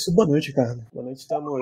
[0.00, 0.84] isso, boa noite, Ricardo.
[0.92, 1.52] Boa noite, estamos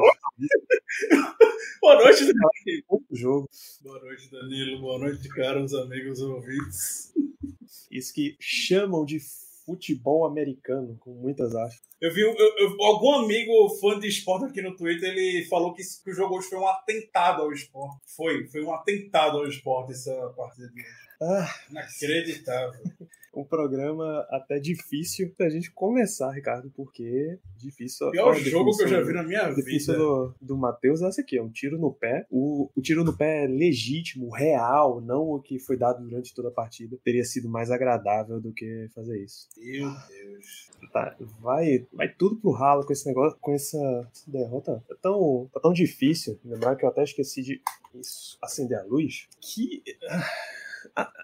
[1.80, 3.04] Boa noite, Danilo.
[3.10, 3.48] no jogo.
[3.82, 4.80] Boa noite, Danilo.
[4.80, 7.12] Boa noite, caros amigos ouvintes.
[7.90, 9.18] Isso que chamam de
[9.66, 11.80] futebol americano, com muitas aspas.
[12.00, 15.82] Eu vi eu- eu- algum amigo fã de esporte aqui no Twitter, ele falou que,
[16.04, 17.98] que o jogo hoje foi um atentado ao esporte.
[18.16, 21.07] Foi, foi um atentado ao esporte essa partida de hoje.
[21.20, 22.80] Ah, Inacreditável.
[23.34, 28.08] um programa até difícil pra gente começar, Ricardo, porque difícil.
[28.08, 29.94] O pior a jogo que eu já vi na minha vida.
[29.94, 32.26] do, do Matheus é essa aqui, é um tiro no pé.
[32.30, 36.48] O, o tiro no pé é legítimo, real, não o que foi dado durante toda
[36.48, 36.98] a partida.
[37.04, 39.48] Teria sido mais agradável do que fazer isso.
[39.56, 40.70] Meu Deus.
[40.92, 44.82] Tá, vai, vai tudo pro ralo com esse negócio, com essa derrota.
[44.88, 46.38] Tá tão, tá tão difícil.
[46.44, 47.60] Lembrar que eu até esqueci de
[47.94, 49.28] isso, acender a luz.
[49.40, 49.82] Que.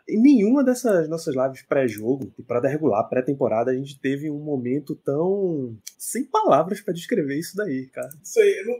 [0.08, 5.76] Em nenhuma dessas nossas lives pré-jogo, temporada regular, pré-temporada, a gente teve um momento tão.
[5.98, 8.10] sem palavras pra descrever isso daí, cara.
[8.22, 8.62] Isso aí.
[8.66, 8.74] não-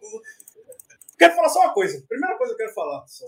[1.18, 2.04] Quero falar só uma coisa.
[2.08, 3.06] Primeira coisa que eu quero falar.
[3.06, 3.26] Só.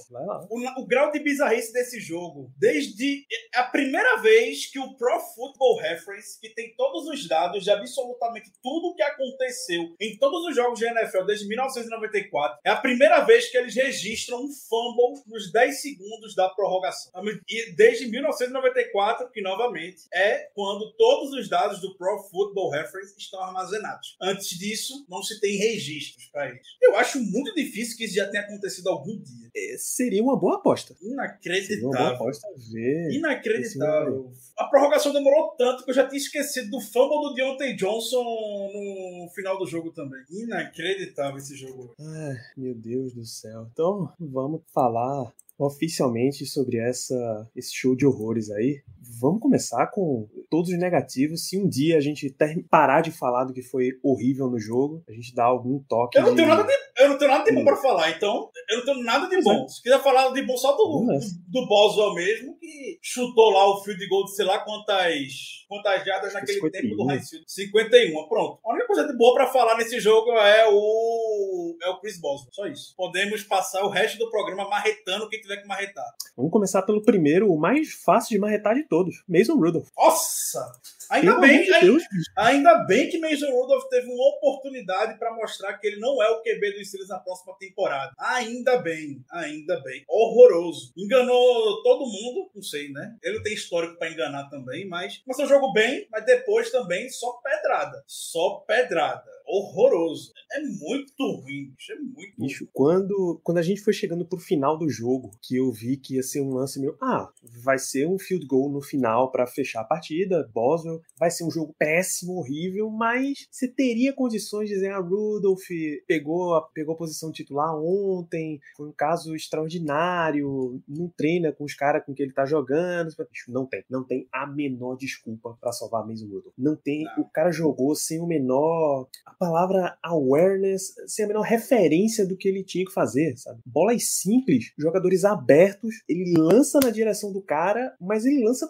[0.51, 5.79] O, o grau de bizarrice desse jogo, desde a primeira vez que o Pro Football
[5.79, 10.55] Reference, que tem todos os dados de absolutamente tudo o que aconteceu em todos os
[10.55, 15.53] jogos de NFL desde 1994, é a primeira vez que eles registram um fumble nos
[15.53, 17.13] 10 segundos da prorrogação.
[17.49, 23.43] E desde 1994, que novamente é quando todos os dados do Pro Football Reference estão
[23.43, 24.17] armazenados.
[24.21, 26.67] Antes disso, não se tem registros para eles.
[26.83, 29.51] Eu acho muito difícil que isso já tenha acontecido algum dia.
[29.55, 30.95] É, seria uma boa aposta.
[31.01, 32.07] Uma boa Inacreditável.
[32.07, 33.11] aposta ver.
[33.13, 34.33] Inacreditável.
[34.59, 39.31] A prorrogação demorou tanto que eu já tinha esquecido do fumble do Deontay Johnson no
[39.35, 40.23] final do jogo também.
[40.31, 41.95] Inacreditável esse jogo.
[41.99, 43.69] Ai, meu Deus do céu.
[43.71, 48.83] Então, vamos falar oficialmente sobre essa, esse show de horrores aí.
[49.21, 51.49] Vamos começar com todos os negativos.
[51.49, 52.35] Se um dia a gente
[52.69, 56.19] parar de falar do que foi horrível no jogo, a gente dá algum toque.
[56.19, 56.37] Eu não de...
[56.37, 59.05] tenho nada de, eu não tenho nada de bom pra falar, então eu não tenho
[59.05, 59.69] nada de bom.
[59.69, 61.19] Se quiser falar de bom, só do, é.
[61.49, 66.33] do Boswell mesmo, que chutou lá o field goal de sei lá quantas, quantas jardas
[66.33, 66.71] naquele 51.
[66.71, 67.45] tempo do Heinz Field.
[67.47, 68.61] 51, pronto.
[68.65, 72.53] A única coisa de boa pra falar nesse jogo é o é o Chris Boswell,
[72.53, 72.95] só isso.
[72.97, 76.07] Podemos passar o resto do programa marretando quem tiver que marretar.
[76.37, 79.23] Vamos começar pelo primeiro, o mais fácil de marretar de todos.
[79.29, 79.89] Mason Rudolph.
[79.97, 80.73] Nossa!
[81.11, 81.99] Ainda Pelo bem, ainda,
[82.37, 86.43] ainda bem que Mason Rudolph teve uma oportunidade pra mostrar que ele não é o
[86.43, 88.13] QB dos Steelers na próxima temporada.
[88.19, 90.05] Ainda bem, ainda bem.
[90.09, 90.93] Horroroso.
[90.97, 93.17] Enganou todo mundo, não sei, né?
[93.23, 97.33] Ele tem histórico pra enganar também, mas começou o jogo bem, mas depois também só
[97.43, 98.03] pedrada.
[98.07, 99.36] Só pedrada.
[99.47, 100.33] Horroroso.
[100.53, 101.93] É muito ruim, bicho.
[101.93, 102.47] É muito ruim.
[102.47, 106.17] Bicho, quando, quando a gente foi chegando pro final do jogo, que eu vi que
[106.17, 107.31] ia ser um lance meu, ah,
[107.63, 111.51] vai ser um field goal no final pra fechar a partida, Boswell, vai ser um
[111.51, 115.61] jogo péssimo, horrível, mas você teria condições de dizer, ah, Rudolph
[116.07, 121.75] pegou a, pegou a posição titular ontem, foi um caso extraordinário, não treina com os
[121.75, 123.15] caras com que ele tá jogando.
[123.31, 126.55] Bicho, não tem, não tem a menor desculpa pra salvar Mason Rudolph.
[126.57, 127.25] Não tem, Não.
[127.25, 129.09] o cara jogou sem o menor,
[129.39, 133.61] palavra awareness, sem a menor referência do que ele tinha que fazer, sabe?
[133.67, 138.67] Bolas simples, jogadores abertos, ele lança na direção do cara, mas ele lança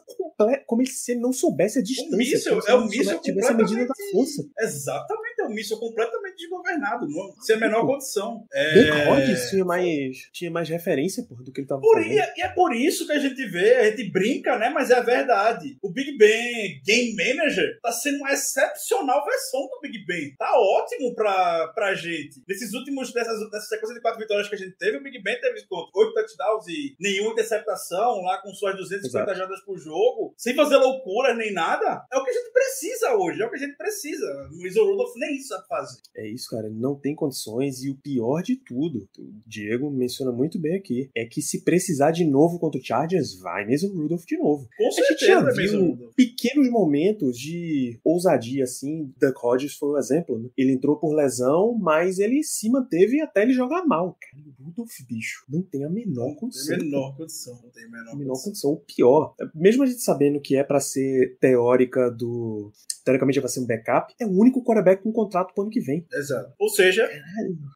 [0.67, 2.11] como se ele não soubesse a distância.
[2.51, 4.43] como se é míssil soubesse- tivesse a medida da força.
[4.61, 8.45] Exatamente, um míssil completamente desgovernado, não, sem a menor condição.
[8.53, 9.09] É...
[9.11, 12.13] Hodges tinha mais, tinha mais referência porra, do que ele tava Por, fazendo.
[12.15, 14.71] e, é- e é por isso que a gente vê, a gente brinca, né?
[14.71, 15.79] Mas é a verdade.
[15.83, 20.35] O Big Ben Game Manager tá sendo uma excepcional versão do Big Ben.
[20.37, 22.43] Tá ótimo pra, pra gente.
[22.49, 25.41] Nesses últimos, dessas, dessa sequência de quatro vitórias que a gente teve, o Big Ben
[25.41, 25.91] teve quanto?
[25.95, 29.39] oito touchdowns e nenhuma interceptação lá com suas 250 Exato.
[29.39, 32.05] jardas por jogo, sem fazer loucuras nem nada.
[32.13, 34.27] É o que a gente precisa hoje, é o que a gente precisa.
[34.51, 35.99] O Rudolph nem isso sabe fazer.
[36.17, 36.69] É isso, cara.
[36.71, 37.83] Não tem condições.
[37.83, 42.11] E o pior de tudo, o Diego menciona muito bem aqui, é que se precisar
[42.11, 44.69] de novo contra o Chargers, vai mesmo Rudolph de novo.
[44.77, 49.13] Com A gente certeza, já é Mason viu pequenos momentos de ousadia, assim.
[49.21, 50.49] Duck Hodges foi o exemplo, né?
[50.57, 54.17] Ele entrou por lesão, mas ele se manteve até ele jogar mal.
[54.21, 56.77] Cara, o Rudolph, bicho, não tem a menor Não condição.
[56.79, 58.45] tem a menor condição, não tem a menor A menor condição.
[58.51, 58.73] condição.
[58.73, 62.71] O pior, mesmo a gente sabendo que é pra ser teórica do
[63.07, 66.05] teoricamente vai ser um backup, é o único quarterback com contrato pro ano que vem.
[66.13, 66.53] Exato.
[66.59, 67.09] Ou seja,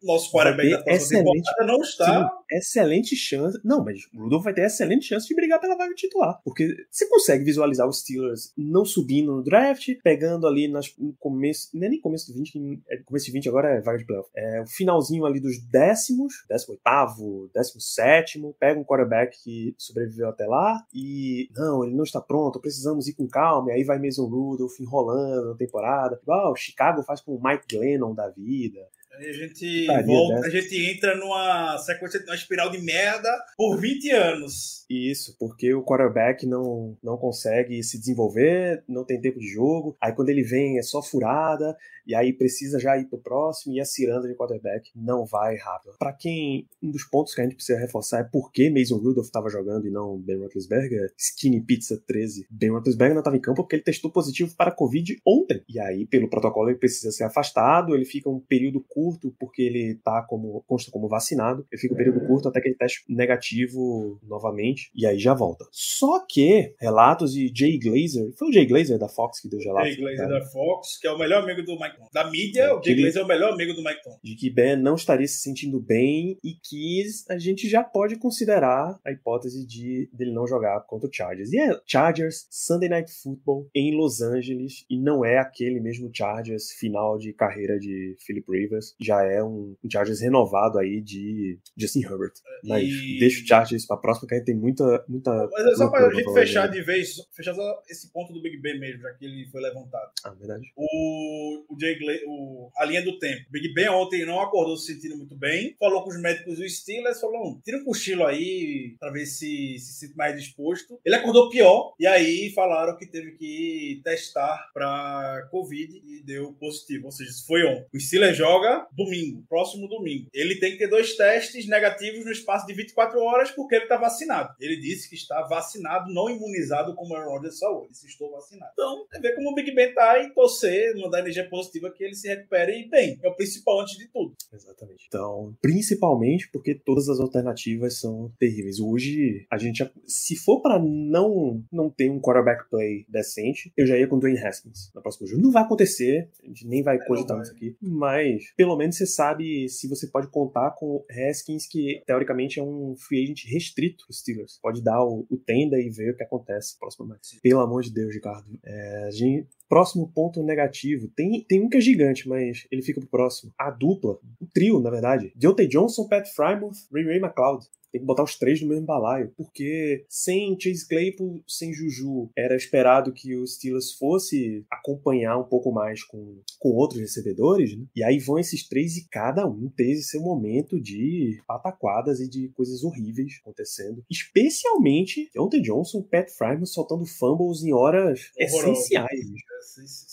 [0.02, 2.04] nosso quarterback da próxima temporada não está.
[2.04, 3.60] Sim, excelente chance.
[3.64, 6.40] Não, mas o Rudolph vai ter excelente chance de brigar pela vaga titular.
[6.44, 11.68] Porque você consegue visualizar os Steelers não subindo no draft, pegando ali nas, no começo.
[11.72, 14.04] Não é nem começo do 20, que é, começo de 20 agora é vaga de
[14.04, 14.28] playoff.
[14.34, 20.28] É o finalzinho ali dos décimos, décimo oitavo, décimo sétimo, pega um quarterback que sobreviveu
[20.28, 24.00] até lá e não, ele não está pronto, precisamos ir com calma, e aí vai
[24.00, 26.18] Mason Rudolph enrolando na temporada.
[26.22, 28.80] Igual Chicago faz com o Mike Glennon da vida.
[29.12, 34.10] Aí a gente volta, a gente entra numa sequência, numa espiral de merda por 20
[34.12, 34.86] anos.
[34.88, 39.96] Isso, porque o quarterback não, não consegue se desenvolver, não tem tempo de jogo.
[40.00, 41.76] Aí quando ele vem é só furada,
[42.06, 45.96] e aí precisa já ir pro próximo, e a ciranda de quarterback não vai rápido.
[45.98, 49.26] Para quem, um dos pontos que a gente precisa reforçar é por que Mason Rudolph
[49.26, 52.46] estava jogando e não Ben Roethlisberger, Skinny Pizza 13.
[52.50, 55.62] Ben Roethlisberger não estava em campo porque ele testou positivo para Covid ontem.
[55.68, 58.99] E aí, pelo protocolo, ele precisa ser afastado, ele fica um período curto
[59.38, 62.76] porque ele tá como, consta como vacinado, ele fica um período curto até que ele
[62.76, 65.64] teste negativo novamente, e aí já volta.
[65.70, 69.86] Só que, relatos de Jay Glazer, foi o Jay Glazer da Fox que deu gelato?
[69.86, 72.82] Jay Glazer da Fox, que é o melhor amigo do Mike Da mídia, é, o
[72.82, 74.18] Jay Glazer é o melhor amigo do Mike Tom.
[74.22, 78.98] De que Ben não estaria se sentindo bem e que a gente já pode considerar
[79.04, 81.52] a hipótese de dele não jogar contra o Chargers.
[81.52, 86.70] E é Chargers, Sunday Night Football em Los Angeles, e não é aquele mesmo Chargers
[86.72, 92.32] final de carreira de Philip Rivers, já é um Chargers renovado aí de Justin Herbert.
[92.64, 93.18] Mas e...
[93.18, 95.04] deixa o Chargers pra próxima, que aí tem muita.
[95.08, 98.58] muita Mas é só pra gente fechar de vez, fechar só esse ponto do Big
[98.60, 100.10] Ben mesmo, já que ele foi levantado.
[100.24, 100.72] Ah, verdade.
[100.76, 103.46] O, o Jay Gla o, a linha do tempo.
[103.50, 107.20] Big Ben ontem não acordou se sentindo muito bem, falou com os médicos do Steelers,
[107.20, 111.00] falou: tira um cochilo aí pra ver se se sente mais disposto.
[111.04, 117.06] Ele acordou pior, e aí falaram que teve que testar pra Covid e deu positivo.
[117.06, 117.86] Ou seja, isso foi ontem.
[117.94, 120.28] O Steelers joga domingo, próximo domingo.
[120.32, 123.96] Ele tem que ter dois testes negativos no espaço de 24 horas porque ele está
[123.96, 124.54] vacinado.
[124.60, 128.72] Ele disse que está vacinado, não imunizado como Aaron Rodgers só Ele disse estou vacinado.
[128.72, 132.14] Então, é ver como o Big Ben tá e torcer, mandar energia positiva que ele
[132.14, 133.18] se recupere bem.
[133.22, 134.34] É o principal antes de tudo.
[134.52, 135.04] Exatamente.
[135.06, 138.80] Então, principalmente porque todas as alternativas são terríveis.
[138.80, 143.96] Hoje, a gente, se for para não não ter um quarterback play decente, eu já
[143.96, 145.42] ia com o Dwayne Haskins na próxima jogo.
[145.42, 149.06] Não vai acontecer, a gente nem vai é, cogitar isso aqui, mas pelo menos você
[149.06, 154.14] sabe se você pode contar com Haskins, que teoricamente é um free agent restrito para
[154.14, 154.58] Steelers.
[154.62, 157.34] Pode dar o, o, tenda e ver o que acontece próximo match.
[157.42, 158.46] Pelo amor de Deus, Ricardo.
[158.64, 161.08] É, gente, próximo ponto negativo.
[161.08, 163.52] Tem, tem um que é gigante, mas ele fica pro próximo.
[163.58, 165.32] A dupla, o trio, na verdade.
[165.36, 169.32] Deontay Johnson, Pat Frymouth, Ray Ray McLeod tem que botar os três no mesmo balaio,
[169.36, 175.72] porque sem Chase Claypool, sem Juju, era esperado que o Steelers fosse acompanhar um pouco
[175.72, 177.84] mais com, com outros recebedores, né?
[177.94, 182.48] e aí vão esses três e cada um teve seu momento de pataquadas e de
[182.50, 188.72] coisas horríveis acontecendo, especialmente Deontay Johnson, Pat Fryman soltando fumbles em horas Horroroso.
[188.72, 189.20] essenciais.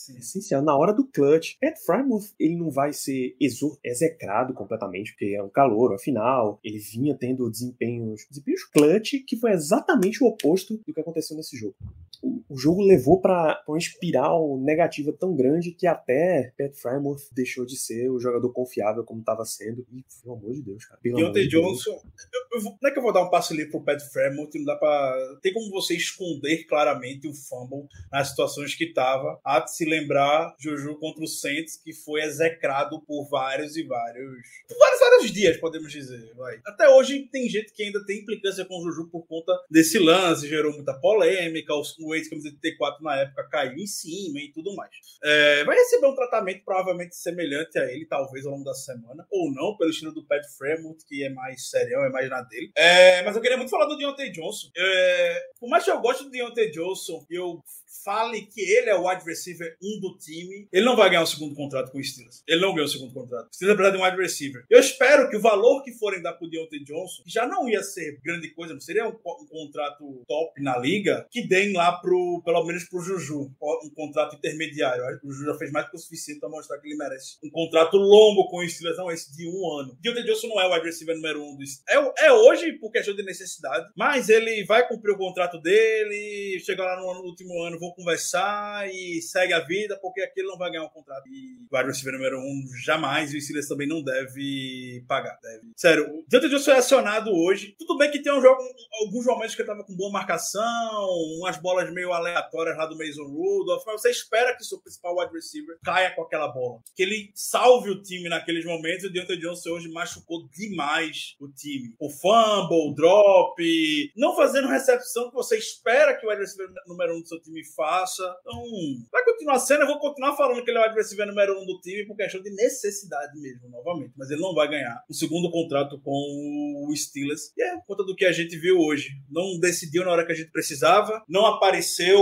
[0.09, 1.55] É essencial, na hora do clutch.
[1.59, 3.35] Pat Frymouth, ele não vai ser
[3.83, 9.51] execrado completamente, porque é um calor, afinal, ele vinha tendo desempenhos, desempenhos clutch, que foi
[9.51, 11.75] exatamente o oposto do que aconteceu nesse jogo.
[12.21, 17.65] O, o jogo levou para uma espiral negativa tão grande que até Pat Frymouth deixou
[17.65, 19.85] de ser o jogador confiável como estava sendo.
[19.91, 20.99] E, pelo amor de Deus, cara.
[21.03, 21.91] Deontay Johnson,
[22.33, 24.65] eu, eu, não é que eu vou dar um passo ali pro Pat Frymouth, não
[24.65, 25.37] dá pra.
[25.41, 29.39] Tem como você esconder claramente o fumble nas situações que tava.
[29.43, 34.41] Há de se lembrar Juju contra o Saints, que foi execrado por vários e vários.
[34.67, 36.33] Por vários, vários dias, podemos dizer.
[36.35, 36.59] Vai.
[36.65, 40.47] Até hoje tem gente que ainda tem implicância com o Juju por conta desse lance,
[40.47, 44.91] gerou muita polêmica, o ex-camisa de T4 na época caiu em cima e tudo mais.
[45.23, 49.51] É, vai receber um tratamento provavelmente semelhante a ele, talvez ao longo da semana, ou
[49.51, 52.71] não, pelo estilo do Pat Fremont, que é mais serião, é mais na dele.
[52.75, 54.69] É, mas eu queria muito falar do Deontay Johnson.
[54.75, 57.61] É, por mais que eu goste do Deontay Johnson, eu
[58.03, 61.25] fale que ele é o wide receiver 1 do time, ele não vai ganhar um
[61.25, 62.41] segundo contrato com o Steelers.
[62.47, 63.49] Ele não ganhou o segundo contrato.
[63.51, 64.65] O Steelers precisa de um wide receiver.
[64.69, 67.83] Eu espero que o valor que forem dar pro Deontay Johnson, que já não ia
[67.83, 72.41] ser grande coisa, não seria um, um contrato top na liga, que deem lá pro,
[72.45, 73.51] pelo menos pro Juju,
[73.83, 75.19] um contrato intermediário.
[75.23, 77.97] O Juju já fez mais que o suficiente para mostrar que ele merece um contrato
[78.07, 79.97] longo com Steelers, não esse de um ano.
[80.01, 81.63] Deontay Johnson não é o wide receiver número um do.
[81.89, 86.85] É, é hoje por questão de necessidade, mas ele vai cumprir o contrato dele, chegar
[86.85, 90.71] lá no, no último ano, vou conversar e segue a vida, porque aquele não vai
[90.71, 91.27] ganhar um contrato.
[91.27, 95.37] E o wide receiver número um jamais, e o Steelers também não deve pagar.
[95.41, 95.71] Deve.
[95.75, 97.75] Sério, o Deontay Johnson é acionado hoje.
[97.77, 98.61] Tudo bem que tem um jogo,
[99.01, 101.07] alguns momentos que ele tava com boa marcação,
[101.39, 105.17] umas bolas meio aleatórias lá do Mason Rudolph, mas você espera que o seu principal
[105.17, 106.79] wide receiver caia com aquela bola.
[106.95, 109.05] Que ele salve o time naqueles momentos.
[109.05, 111.93] O Deontay Johnson hoje machucou demais o time.
[111.99, 117.21] O fumble, o drop, não fazendo recepção que você espera que o receiver número um
[117.21, 118.23] do seu time faça.
[118.41, 118.63] Então,
[119.11, 119.81] vai continuar sendo.
[119.81, 122.41] Eu vou continuar falando que ele é o receiver número um do time por questão
[122.41, 124.13] de necessidade mesmo, novamente.
[124.17, 127.51] Mas ele não vai ganhar um segundo contrato com o Steelers.
[127.57, 129.09] E é por conta do que a gente viu hoje.
[129.29, 132.19] Não decidiu na hora que a gente precisava, não apareceu,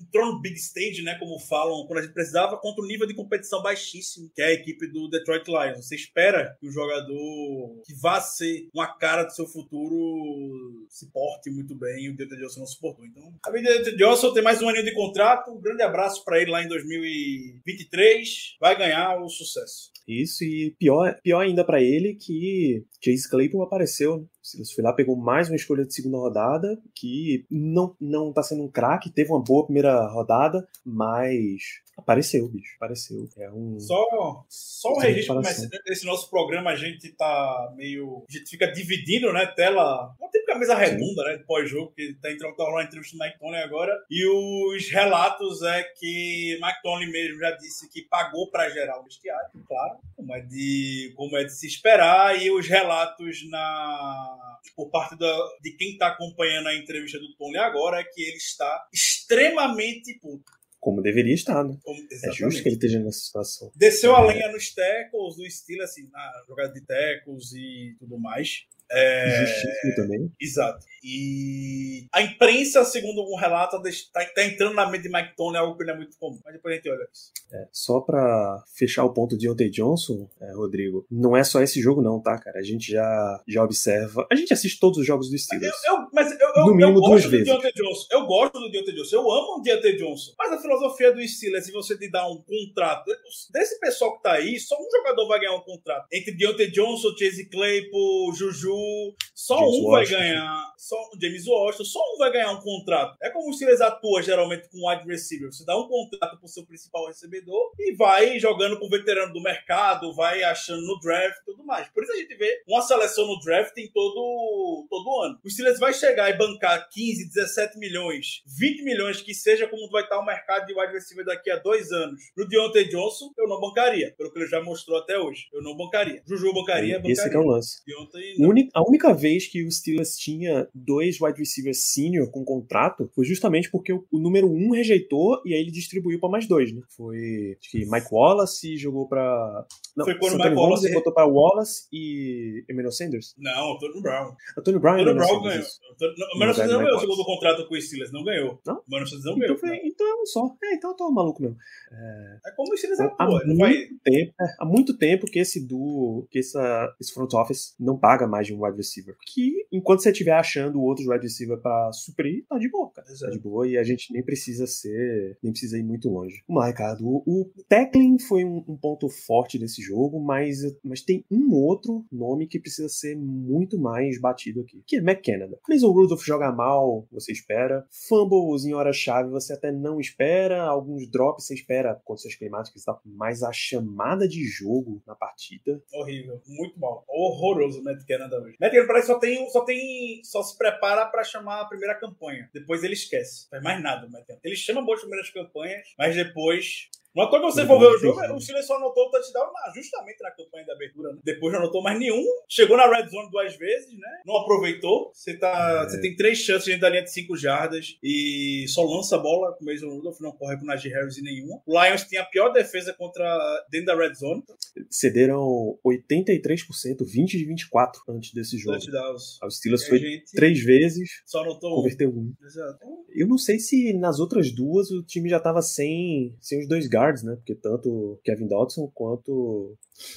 [0.00, 3.14] entrou no big stage, né, como falam, quando a gente precisava, contra um nível de
[3.14, 5.86] competição baixíssimo, que é a equipe do Detroit Lions.
[5.86, 11.50] Você espera que o jogador que vá ser uma cara do seu futuro se porte
[11.50, 13.04] muito bem e o Deontay Johnson não se portou.
[13.04, 16.24] Então, a vida do Deontay Johnson tem mais um aninho de contrato, um grande abraço
[16.24, 19.90] para ele lá em 2023, vai ganhar o sucesso.
[20.08, 24.26] Isso, e pior, pior ainda para ele que Chase Claypool apareceu.
[24.56, 24.64] Né?
[24.64, 28.64] Silas foi lá, pegou mais uma escolha de segunda rodada, que não, não tá sendo
[28.64, 33.28] um craque, teve uma boa primeira rodada, mas apareceu, bicho, apareceu.
[33.36, 33.78] É um.
[33.80, 38.24] Só, só um registro, mas nesse nosso programa a gente tá meio.
[38.28, 39.46] A gente fica dividindo, né?
[39.46, 40.14] Tela.
[40.20, 41.28] Não tem camisa redonda, Sim.
[41.28, 41.44] né?
[41.46, 43.92] Pós-jogo, que tá entrando tá uma entrevista do Mike Tony agora.
[44.10, 49.04] E os relatos é que Mike Tony mesmo já disse que pagou para gerar o
[49.04, 52.40] vestiário, claro, como é de, como é de se esperar.
[52.40, 54.37] E os relatos na
[54.76, 58.36] por parte da, de quem está acompanhando a entrevista do Tony agora é que ele
[58.36, 60.52] está extremamente puto.
[60.80, 61.76] Como deveria estar, né?
[61.82, 63.72] Como, é justo que ele esteja nessa situação.
[63.74, 64.16] Desceu é.
[64.16, 68.64] a lenha nos tackles, do estilo assim, na jogada de tackles e tudo mais.
[68.90, 69.44] É...
[69.44, 70.32] Justíssimo também.
[70.40, 70.86] Exato.
[71.02, 75.76] E a imprensa, segundo um relato, está tá entrando na mente de Mike Tony, algo
[75.76, 76.38] que não é muito comum.
[76.44, 77.32] Mas depois a gente olha isso.
[77.52, 81.80] É, só para fechar o ponto de Ontay Johnson, é, Rodrigo, não é só esse
[81.80, 82.58] jogo não, tá, cara?
[82.58, 84.26] A gente já, já observa...
[84.30, 85.72] A gente assiste todos os jogos do Steelers.
[85.86, 87.46] Eu, eu mas eu, eu, no mínimo eu duas gosto vezes.
[87.46, 88.06] do Deontay Johnson.
[88.10, 89.16] Eu gosto do Deontay Johnson.
[89.16, 90.32] Eu amo o Deontay Johnson.
[90.38, 93.10] Mas a filosofia do Steelers, se você te dar um contrato...
[93.50, 96.06] Desse pessoal que tá aí, só um jogador vai ganhar um contrato.
[96.12, 99.14] Entre Deontay Johnson, Chase Claypool, Juju...
[99.34, 99.90] Só James um Washington.
[99.90, 100.74] vai ganhar.
[100.76, 103.16] Só o James Washington, só um vai ganhar um contrato.
[103.22, 105.52] É como o Steelers atua geralmente com wide receiver.
[105.52, 109.42] Você dá um contrato pro seu principal recebedor e vai jogando com o veterano do
[109.42, 111.88] mercado, vai achando no draft e tudo mais.
[111.88, 115.38] Por isso a gente vê uma seleção no draft em todo, todo ano.
[115.44, 120.02] O Steelers vai chegar e bancar 15, 17 milhões, 20 milhões, que seja como vai
[120.02, 122.20] estar o mercado de wide receiver daqui a dois anos.
[122.36, 125.48] No Deontay Johnson, eu não bancaria, pelo que ele já mostrou até hoje.
[125.52, 126.22] Eu não bancaria.
[126.26, 127.12] Juju bancaria, bancaria.
[127.12, 127.82] Esse é o lance.
[127.86, 133.24] Deontay, a única vez que o Steelers tinha dois wide receivers senior com contrato foi
[133.24, 136.82] justamente porque o, o número um rejeitou e aí ele distribuiu para mais dois, né?
[136.96, 139.66] Foi acho que Mike Wallace jogou para
[139.96, 143.34] não, foi quando Mike Wallace botou para Wallace e Emmanuel Sanders.
[143.36, 144.36] Não, Antônio Brown.
[144.56, 145.64] Antônio Brown, Antônio Brown ganhou.
[145.64, 148.60] O Emmanuel Sanders não ganhou o segundo contrato com o Steelers, não ganhou.
[148.66, 148.76] Não?
[148.76, 149.58] O Emmanuel Sanders não então ganhou.
[149.58, 150.56] Foi, então é um só.
[150.62, 151.56] É, então eu tô maluco mesmo.
[151.90, 153.74] É, é como o Steelers há, muito vai...
[154.04, 158.26] tempo, é, há muito tempo que esse duo, que essa, esse front office não paga
[158.26, 159.16] mais de um wide receiver.
[159.26, 163.08] Que enquanto você estiver achando outros wide receiver pra suprir, tá de boa, cara.
[163.08, 163.32] Exato.
[163.32, 166.42] Tá de boa e a gente nem precisa ser, nem precisa ir muito longe.
[166.46, 167.06] Vamos lá, Ricardo.
[167.06, 172.04] O, o tackling foi um, um, ponto forte desse jogo, mas, mas tem um outro
[172.10, 175.48] nome que precisa ser muito mais batido aqui, que é McKenna.
[175.68, 177.86] Mason Rudolph joga mal, você espera.
[178.08, 180.62] Fumbles em hora-chave você até não espera.
[180.62, 183.00] Alguns drops você espera condições climáticas e tal.
[183.04, 185.82] Mas a chamada de jogo na partida.
[185.92, 186.40] Horrível.
[186.46, 187.04] Muito mal.
[187.08, 188.56] Horroroso o Matt Canada hoje.
[188.60, 190.20] Matt Canada parece que só tem, só tem.
[190.24, 192.50] Só prepara para chamar a primeira campanha.
[192.52, 193.48] Depois ele esquece.
[193.48, 196.88] Faz mais nada, Matt Ele chama boas primeiras campanhas, mas depois
[197.22, 200.30] é que você for ver o jogo, o Chile só anotou o touchdown justamente na
[200.30, 201.12] campanha da abertura.
[201.12, 201.18] Né?
[201.24, 202.24] Depois não anotou mais nenhum.
[202.48, 204.22] Chegou na red zone duas vezes, né?
[204.26, 205.10] Não aproveitou.
[205.12, 205.88] Você, tá, é.
[205.88, 209.52] você tem três chances dentro da linha de cinco jardas e só lança a bola
[209.54, 211.60] com o Mason Rudolph, não corre com o Najee Harris e nenhuma.
[211.66, 213.26] O Lions tem a pior defesa contra
[213.70, 214.42] dentro da red zone.
[214.90, 218.78] Cederam 83%, 20 de 24 antes desse jogo.
[218.78, 219.38] Touchdowns.
[219.42, 222.20] O Steelers foi três vezes, só anotou converteu um.
[222.20, 222.34] um.
[222.44, 222.78] Exato.
[223.14, 226.88] Eu não sei se nas outras duas o time já tava sem, sem os dois
[226.88, 227.36] guards, né?
[227.36, 229.76] Porque tanto Kevin Dodson quanto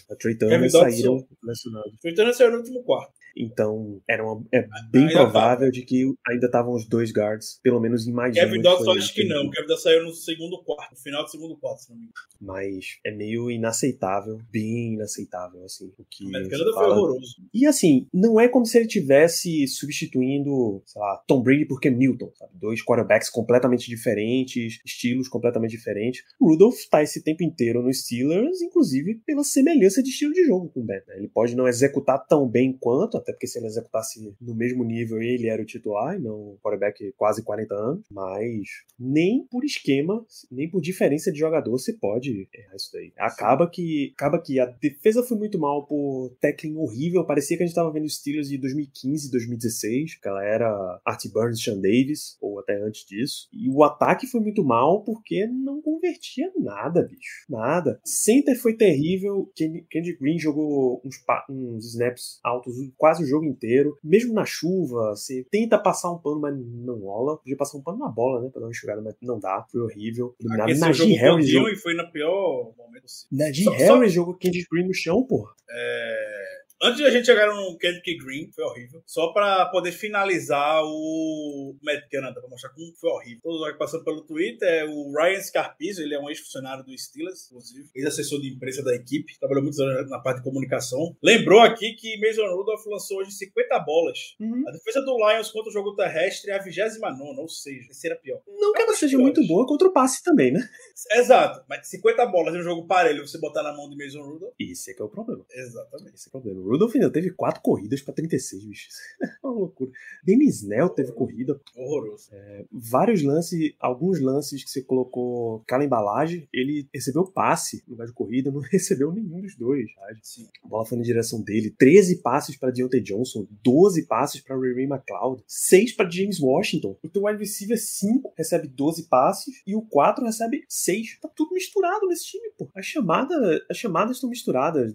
[0.09, 1.97] a Trey Turner saíram lesionados.
[1.99, 3.13] Trey Turner saiu no último quarto.
[3.35, 5.71] Então, era uma, é bem ainda provável tá.
[5.71, 8.61] de que ainda estavam os dois guards, pelo menos em mais Kevin um.
[8.61, 9.49] Kevin Dodson acho que não.
[9.49, 12.13] Kevin Dodson saiu no segundo quarto, no final do segundo quarto, se não me engano.
[12.39, 15.91] Mas é meio inaceitável, bem inaceitável, assim.
[15.97, 17.35] O que Canada foi horroroso.
[17.53, 21.91] E assim, não é como se ele tivesse substituindo, sei lá, Tom Brady por Cam
[21.91, 22.51] Newton, sabe?
[22.55, 26.23] Dois quarterbacks completamente diferentes, estilos completamente diferentes.
[26.39, 30.69] O Rudolph tá esse tempo inteiro nos Steelers, inclusive pela semelhança de estilo de jogo
[30.69, 31.01] com o Ben.
[31.07, 31.17] Né?
[31.17, 35.21] Ele pode não executar tão bem quanto, até porque se ele executasse no mesmo nível,
[35.21, 38.67] ele era o titular, e não o quarterback quase 40 anos, mas
[38.99, 43.13] nem por esquema, nem por diferença de jogador se pode errar isso daí.
[43.17, 47.65] Acaba que, acaba que a defesa foi muito mal por tackling horrível, parecia que a
[47.65, 52.37] gente tava vendo os Steelers de 2015, 2016, que ela era Art Burns, Sean Davis,
[52.41, 57.45] ou até antes disso, e o ataque foi muito mal porque não convertia nada, bicho,
[57.49, 57.99] nada.
[58.03, 61.15] Center foi terrível, Candy Green jogou uns,
[61.49, 66.39] uns snaps altos quase o jogo inteiro, mesmo na chuva, você tenta passar um pano,
[66.39, 67.37] mas não rola.
[67.37, 69.81] Podia passar um pano na bola, né, pra dar uma enxugada, mas não dá, foi
[69.81, 70.35] horrível.
[70.41, 71.69] Najee Harris jogou...
[71.69, 73.37] e foi na pior momento possível.
[73.37, 74.15] Najee Harris só...
[74.15, 75.51] jogou Candy Green no chão, porra.
[75.69, 76.60] É...
[76.83, 79.03] Antes de a gente chegar no Kendrick Green, foi horrível.
[79.05, 83.39] Só pra poder finalizar o Matt Canada, pra mostrar como foi horrível.
[83.43, 87.45] Todos que passando pelo Twitter é o Ryan Scarpizzo, ele é um ex-funcionário do Steelers,
[87.45, 91.15] inclusive, ex-assessor de imprensa da equipe, trabalhou muitos anos na parte de comunicação.
[91.21, 94.35] Lembrou aqui que Mason Rudolph lançou hoje 50 bolas.
[94.39, 94.63] Uhum.
[94.67, 98.41] A defesa do Lions contra o jogo terrestre é a 29, ou seja, terceira pior.
[98.47, 100.67] Não que ela seja muito boa contra o passe também, né?
[101.13, 104.55] Exato, mas 50 bolas em um jogo parelho, você botar na mão de Mason Rudolph.
[104.59, 105.45] Isso é que é o problema.
[105.51, 106.15] Exatamente.
[106.15, 106.70] Esse é o problema.
[106.71, 108.87] Rudolph ainda teve quatro corridas para 36, bicho.
[109.43, 109.91] É uma loucura.
[110.23, 111.59] Denis Nell teve corrida.
[111.75, 112.29] Horroroso.
[112.31, 118.07] É, vários lances, alguns lances que você colocou aquela embalagem, ele recebeu passe no lugar
[118.07, 119.89] de corrida, não recebeu nenhum dos dois.
[120.21, 120.47] Sim.
[120.63, 121.71] A bola foi na direção dele.
[121.71, 126.97] 13 passes para Deontay Johnson, 12 passes para Ray McLeod, 6 para James Washington.
[127.03, 131.19] O teu wide receiver 5 recebe 12 passes e o 4 recebe 6.
[131.19, 132.69] Tá tudo misturado nesse time, pô.
[132.75, 134.93] As chamadas, as chamadas estão misturadas.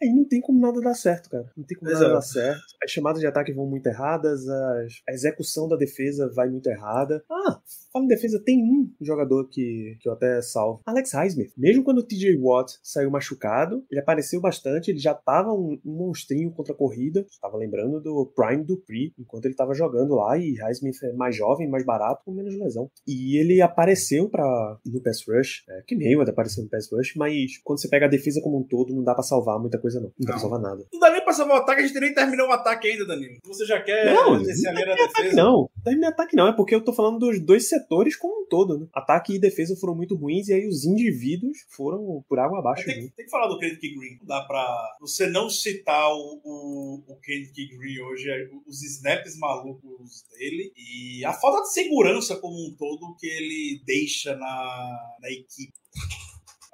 [0.00, 1.50] Aí não tem como nada dar certo, cara.
[1.56, 2.04] Não tem como Exato.
[2.04, 2.62] nada dar certo.
[2.82, 4.92] As chamadas de ataque vão muito erradas, as...
[5.08, 7.22] a execução da defesa vai muito errada.
[7.30, 7.60] Ah,
[7.92, 10.80] fala em defesa, tem um jogador que, que eu até salvo.
[10.86, 11.52] Alex Highsmith.
[11.56, 15.96] Mesmo quando o TJ Watt saiu machucado, ele apareceu bastante, ele já tava um, um
[15.96, 17.26] monstrinho contra a corrida.
[17.40, 21.68] Tava lembrando do Prime Dupree, enquanto ele tava jogando lá, e Highsmith é mais jovem,
[21.68, 22.90] mais barato, com menos lesão.
[23.06, 27.14] E ele apareceu para no pass rush, é, que nem o apareceu no pass rush,
[27.16, 29.87] mas quando você pega a defesa como um todo, não dá para salvar muita coisa
[29.88, 30.12] coisa, não.
[30.18, 30.86] Não dá pra salvar nada.
[30.92, 33.38] Não dá nem pra salvar o ataque, a gente nem terminou o ataque ainda, Danilo.
[33.44, 35.36] Você já quer não, descer a linha da defesa?
[35.36, 38.78] Não, terminei ataque não, é porque eu tô falando dos dois setores como um todo,
[38.78, 38.86] né?
[38.94, 42.84] Ataque e defesa foram muito ruins e aí os indivíduos foram por água abaixo.
[42.84, 44.18] Tem, tem, que falar do Kendrick Green.
[44.22, 44.66] Dá pra
[45.00, 51.24] você não citar o, o, o Kendrick Green hoje, é os snaps malucos dele e
[51.24, 55.72] a falta de segurança como um todo que ele deixa na, na equipe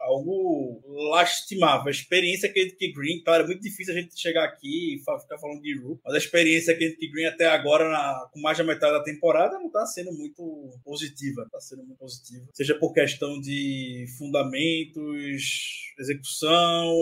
[0.05, 1.89] algo lastimável.
[1.89, 5.39] A experiência que que Green, claro, é muito difícil a gente chegar aqui e ficar
[5.39, 8.65] falando de Ru, mas a experiência que que Green até agora, na, com mais da
[8.65, 11.43] metade da temporada, não está sendo muito positiva.
[11.43, 12.47] Está sendo muito positiva.
[12.53, 16.95] Seja por questão de fundamentos, execução,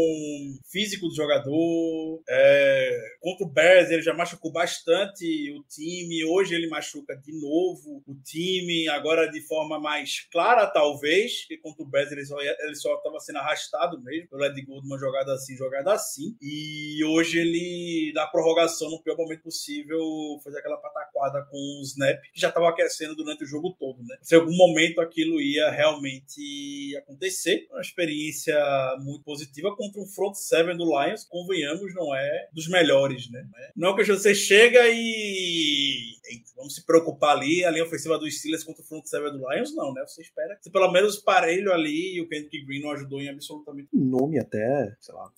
[0.70, 2.22] físico do jogador.
[2.28, 6.24] É, contra o Bears, ele já machucou bastante o time.
[6.24, 11.82] Hoje ele machuca de novo o time, agora de forma mais clara, talvez, que contra
[11.82, 16.36] o Bears ele só, estava sendo arrastado mesmo pelo Ed Goldman, jogada assim, jogada assim.
[16.40, 20.00] E hoje ele, na prorrogação, no pior momento possível,
[20.42, 24.16] fez aquela pataquada com o snap, que já estava aquecendo durante o jogo todo, né?
[24.22, 28.56] Se em algum momento aquilo ia realmente acontecer, uma experiência
[29.00, 33.44] muito positiva contra um front seven do Lions, convenhamos, não é dos melhores, né?
[33.76, 36.12] Não é que você chega e
[36.56, 39.74] vamos se preocupar ali, a linha ofensiva do Steelers contra o front seven do Lions,
[39.74, 40.02] não, né?
[40.06, 43.88] Você espera que pelo menos parelho ali e o Kendrick Green não ajudou em absolutamente
[43.92, 45.30] nome até, sei lá,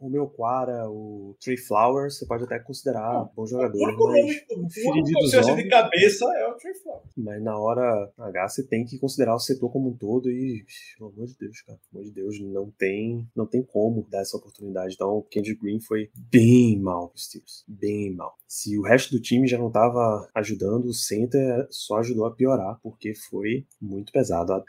[0.00, 3.76] o meu Quara, o Trey Flowers, você pode até considerar não, bom jogador.
[3.76, 7.10] O único nome, o de cabeça é o Trey Flowers.
[7.16, 10.64] Mas na hora H você tem que considerar o setor como um todo e,
[10.96, 14.20] pelo amor de Deus, cara, pelo amor de Deus, não tem, não tem como dar
[14.20, 14.94] essa oportunidade.
[14.94, 18.36] Então, o Kendrick Green foi bem mal pro Steelers, bem mal.
[18.46, 22.78] Se o resto do time já não tava ajudando, o center só ajudou a piorar,
[22.82, 24.62] porque foi muito pesado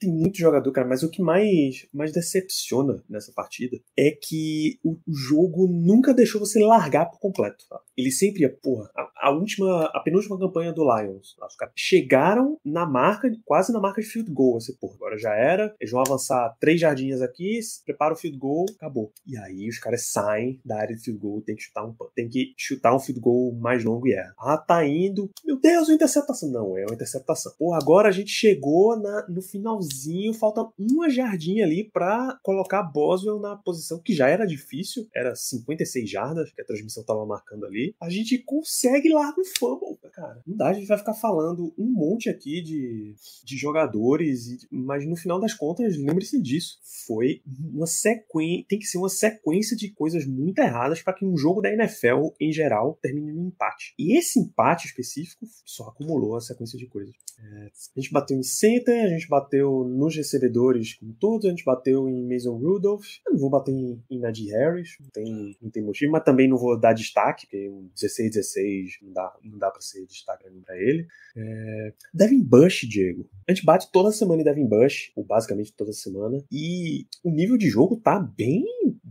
[0.00, 4.96] tem muito jogador, cara, mas o que mais, mais decepciona nessa partida é que o
[5.06, 7.66] jogo nunca deixou você largar por completo.
[7.68, 7.78] Tá?
[8.00, 12.58] Ele sempre ia, porra, a, a, última, a penúltima campanha do Lions, os caras chegaram
[12.64, 14.56] na marca, quase na marca de field goal.
[14.56, 18.66] Assim, porra, agora já era, eles vão avançar três jardinhas aqui, prepara o field goal,
[18.76, 19.12] acabou.
[19.26, 22.28] E aí os caras saem da área de field goal, tem que chutar um tem
[22.28, 24.34] que chutar um field goal mais longo e erra.
[24.38, 26.50] Ah, tá indo, meu Deus, uma interceptação.
[26.50, 27.52] Não, é uma interceptação.
[27.58, 33.40] Porra, agora a gente chegou na, no finalzinho falta uma jardinha ali para colocar Boswell
[33.40, 37.89] na posição que já era difícil, era 56 jardas que a transmissão tava marcando ali.
[38.00, 40.42] A gente consegue lá no fumble, cara.
[40.46, 45.16] Não dá, a gente vai ficar falando um monte aqui de, de jogadores, mas no
[45.16, 46.78] final das contas, lembre-se disso.
[47.06, 51.36] Foi uma sequência, tem que ser uma sequência de coisas muito erradas para que um
[51.36, 53.94] jogo da NFL, em geral, termine num empate.
[53.98, 57.14] E esse empate específico só acumulou a sequência de coisas.
[57.38, 61.64] É, a gente bateu em center, a gente bateu nos recebedores como todos, a gente
[61.64, 63.06] bateu em Mason Rudolph.
[63.26, 66.48] Eu não vou bater em, em Najee Harris, não tem, não tem motivo, mas também
[66.48, 70.76] não vou dar destaque, porque um 16-16 não dá, não dá pra ser destaque pra
[70.76, 71.06] ele.
[71.36, 73.28] É, Devin Bush, Diego.
[73.48, 77.56] A gente bate toda semana em Devin Bush, ou basicamente toda semana, e o nível
[77.56, 78.64] de jogo tá bem,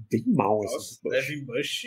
[0.10, 0.62] bem mal.
[0.62, 1.12] Nossa, assim, Bush.
[1.12, 1.82] Devin Bush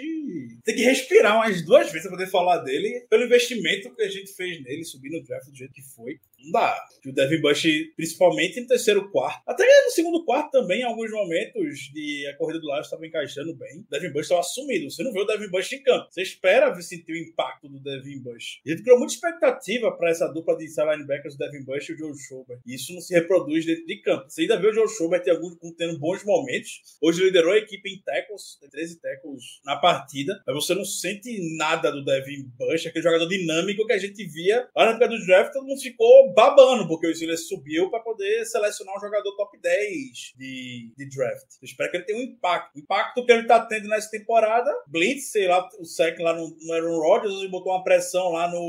[0.65, 4.33] tem que respirar umas duas vezes pra poder falar dele, pelo investimento que a gente
[4.33, 6.19] fez nele, subir no draft do jeito que foi.
[6.45, 6.79] Não dá.
[7.05, 7.65] O Devin Bush,
[7.97, 12.61] principalmente no terceiro quarto, até no segundo quarto também, em alguns momentos, de a corrida
[12.61, 13.81] do Lions estava encaixando bem.
[13.81, 14.89] O Devin Bush estava sumido.
[14.89, 16.07] Você não vê o Devin Bush em campo.
[16.11, 18.61] Você espera sentir o impacto do Devin Bush.
[18.65, 21.99] A gente criou muita expectativa para essa dupla de linebackers, o Devin Bush e o
[21.99, 22.61] Joe Schobert.
[22.67, 24.29] E isso não se reproduz dentro de campo.
[24.29, 26.83] Você ainda vê o Joe Schobert alguns, tendo bons momentos.
[27.01, 31.57] Hoje liderou a equipe em tackles, tem 13 tackles na partida, mas você não sente
[31.57, 35.27] nada do Devin Bush, aquele jogador dinâmico que a gente via lá na época do
[35.27, 39.59] draft, todo mundo ficou babando, porque o Steelers subiu para poder selecionar um jogador top
[39.59, 41.47] 10 de, de draft.
[41.61, 42.77] Eu espero que ele tenha um impacto.
[42.77, 46.57] O impacto que ele tá tendo nessa temporada, Blitz, sei lá, o sec lá no,
[46.61, 48.63] no Aaron Rodgers, ele botou uma pressão lá no,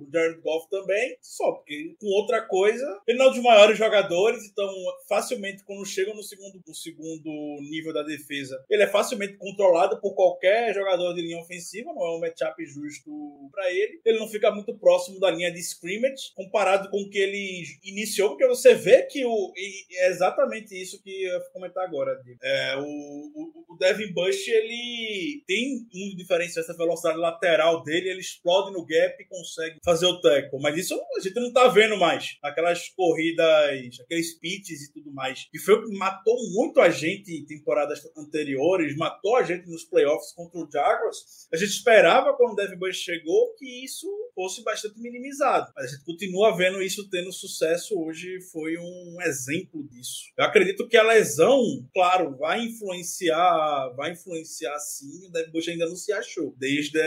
[0.00, 3.78] no Jared Goff também, só porque com outra coisa, ele não é um dos maiores
[3.78, 4.68] jogadores, então
[5.08, 7.30] facilmente quando chega no segundo, no segundo
[7.70, 12.16] nível da defesa, ele é facilmente controlado por qualquer jogador de linha ofensiva, não é
[12.16, 13.10] um matchup justo
[13.50, 14.00] para ele.
[14.04, 18.46] Ele não fica muito próximo da linha de scrimmage, comparado com que ele iniciou, porque
[18.46, 19.52] você vê que o,
[19.90, 22.16] é exatamente isso que eu vou comentar agora.
[22.40, 28.20] É, o, o, o Devin Bush, ele tem um diferencial, essa velocidade lateral dele, ele
[28.20, 30.60] explode no gap e consegue fazer o tackle.
[30.60, 32.38] Mas isso a gente não tá vendo mais.
[32.40, 35.48] Aquelas corridas, aqueles pitches e tudo mais.
[35.52, 39.82] E foi o que matou muito a gente em temporadas anteriores, matou a gente nos
[39.82, 41.48] playoffs contra o Jaguars.
[41.52, 45.72] A gente esperava, quando o Devin Bush chegou, que isso fosse bastante minimizado.
[45.74, 50.32] Mas a gente continua vendo isso tendo sucesso hoje, foi um exemplo disso.
[50.36, 55.26] Eu acredito que a lesão, claro, vai influenciar, vai influenciar sim.
[55.26, 56.98] O Devin Bush ainda não se achou desde,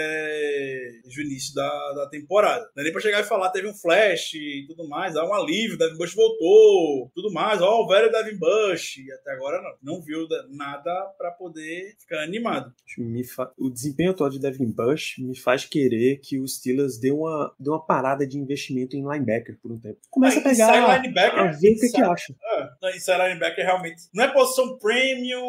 [1.04, 2.70] desde o início da, da temporada.
[2.76, 5.34] Não é nem pra chegar e falar, teve um flash e tudo mais, há um
[5.34, 8.98] alívio, o Devin Bush voltou, tudo mais, ó, o velho Devin Bush.
[9.20, 12.74] Até agora não, não viu nada para poder ficar animado.
[13.36, 13.52] Fa...
[13.58, 17.70] O desempenho atual de Devin Bush me faz querer que o Steelers dê uma, dê
[17.70, 20.00] uma parada de investimento em linebacker por um tempo.
[20.10, 22.36] Começa Ah, a pegar, linebacker, a ver o que, que acha.
[22.44, 25.44] É, não, inside linebacker realmente não é posição premium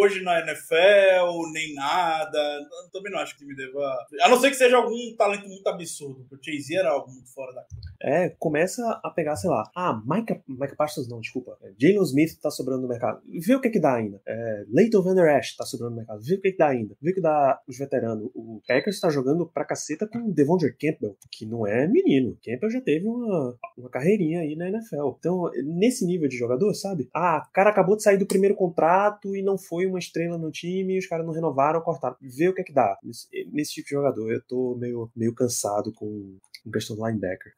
[0.00, 2.38] hoje na NFL, nem nada.
[2.38, 3.96] Eu Também não acho que time deva.
[4.22, 7.32] A não ser que seja algum talento muito absurdo, porque o Chase era algo muito
[7.32, 7.64] fora da.
[8.04, 11.56] É, começa a pegar, sei lá, ah, Micah, Micah Parsons não, desculpa.
[11.62, 13.22] É, Jalen Smith tá sobrando no mercado.
[13.26, 14.20] Vê o que que dá ainda.
[14.26, 16.20] É, Leighton Van Der Esch tá sobrando no mercado.
[16.22, 16.94] Vê o que que dá ainda.
[17.00, 18.30] Vê o que dá os veteranos.
[18.34, 22.36] O Packers tá jogando pra caceta com o Devondre Campbell, que não é menino.
[22.44, 25.16] Campbell já teve uma, uma carreirinha aí na NFL.
[25.18, 27.08] Então, nesse nível de jogador, sabe?
[27.14, 30.98] Ah, cara acabou de sair do primeiro contrato e não foi uma estrela no time,
[30.98, 32.16] os caras não renovaram, cortaram.
[32.20, 32.98] Vê o que que dá.
[33.02, 37.52] Nesse, nesse tipo de jogador, eu tô meio, meio cansado com, com questão do linebacker.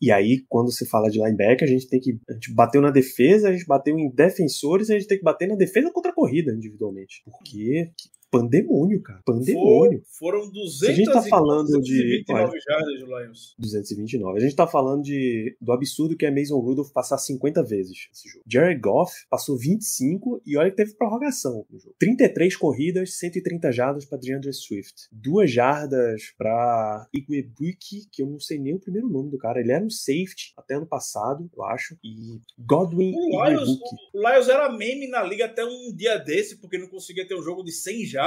[0.00, 2.18] E aí, quando se fala de linebacker, a gente tem que.
[2.28, 5.48] A gente bateu na defesa, a gente bateu em defensores, a gente tem que bater
[5.48, 7.22] na defesa contra a corrida individualmente.
[7.24, 7.90] Porque.
[8.30, 9.20] Pandemônio, cara.
[9.24, 10.02] Pandemônio.
[10.06, 13.54] For- foram 200 Se a gente tá falando de- 229 jardas Lions.
[13.58, 14.38] 229.
[14.38, 18.28] A gente tá falando de, do absurdo que é Mason Rudolph passar 50 vezes esse
[18.28, 18.44] jogo.
[18.46, 21.94] Jared Goff passou 25 e olha que teve prorrogação no jogo.
[21.98, 25.08] 33 corridas, 130 jardas pra DeAndre Swift.
[25.12, 29.60] Duas jardas pra Igwebuki, que eu não sei nem o primeiro nome do cara.
[29.60, 31.96] Ele era um safety até ano passado, eu acho.
[32.04, 33.68] E Godwin O Lions,
[34.14, 37.42] o Lions era meme na liga até um dia desse, porque não conseguia ter um
[37.42, 38.17] jogo de 100 jardas.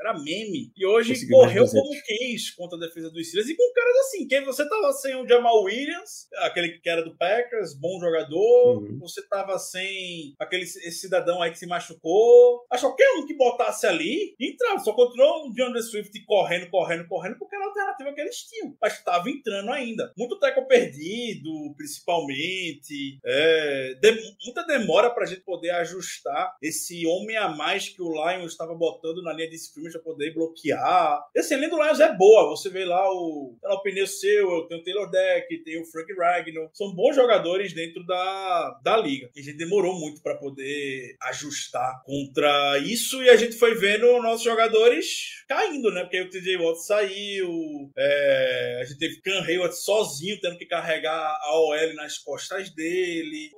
[0.00, 0.72] Era meme.
[0.76, 1.82] E hoje Conseguiu mais correu 200.
[1.88, 3.50] como quis contra a defesa dos Steelers.
[3.50, 7.16] E com caras assim, quem você tava sem o Jamal Williams, aquele que era do
[7.16, 8.82] Packers, bom jogador.
[8.82, 8.98] Uhum.
[9.00, 12.64] Você tava sem aquele esse cidadão aí que se machucou.
[12.70, 14.78] Acho que qualquer um que botasse ali, entrava.
[14.80, 18.76] Só continuou o DeAndre Swift correndo, correndo, correndo, porque era a alternativa que eles tinham.
[18.80, 20.12] Mas estava entrando ainda.
[20.16, 23.18] Muito tackle perdido, principalmente.
[23.24, 28.52] É, de- muita demora pra gente poder ajustar esse homem a mais que o Lions
[28.52, 31.20] estava botando na na linha de scrimmage pra poder bloquear.
[31.34, 32.50] E assim, a linha do Lions é boa.
[32.50, 36.68] Você vê lá o, o Pneu Seu, tem o Taylor Deck, tem o Frank Ragnar.
[36.72, 39.30] São bons jogadores dentro da, da liga.
[39.34, 44.20] E a gente demorou muito para poder ajustar contra isso e a gente foi vendo
[44.22, 46.02] nossos jogadores caindo, né?
[46.02, 47.50] Porque o TJ Watt saiu,
[47.96, 53.50] é, a gente teve Can Hayward sozinho tendo que carregar a OL nas costas dele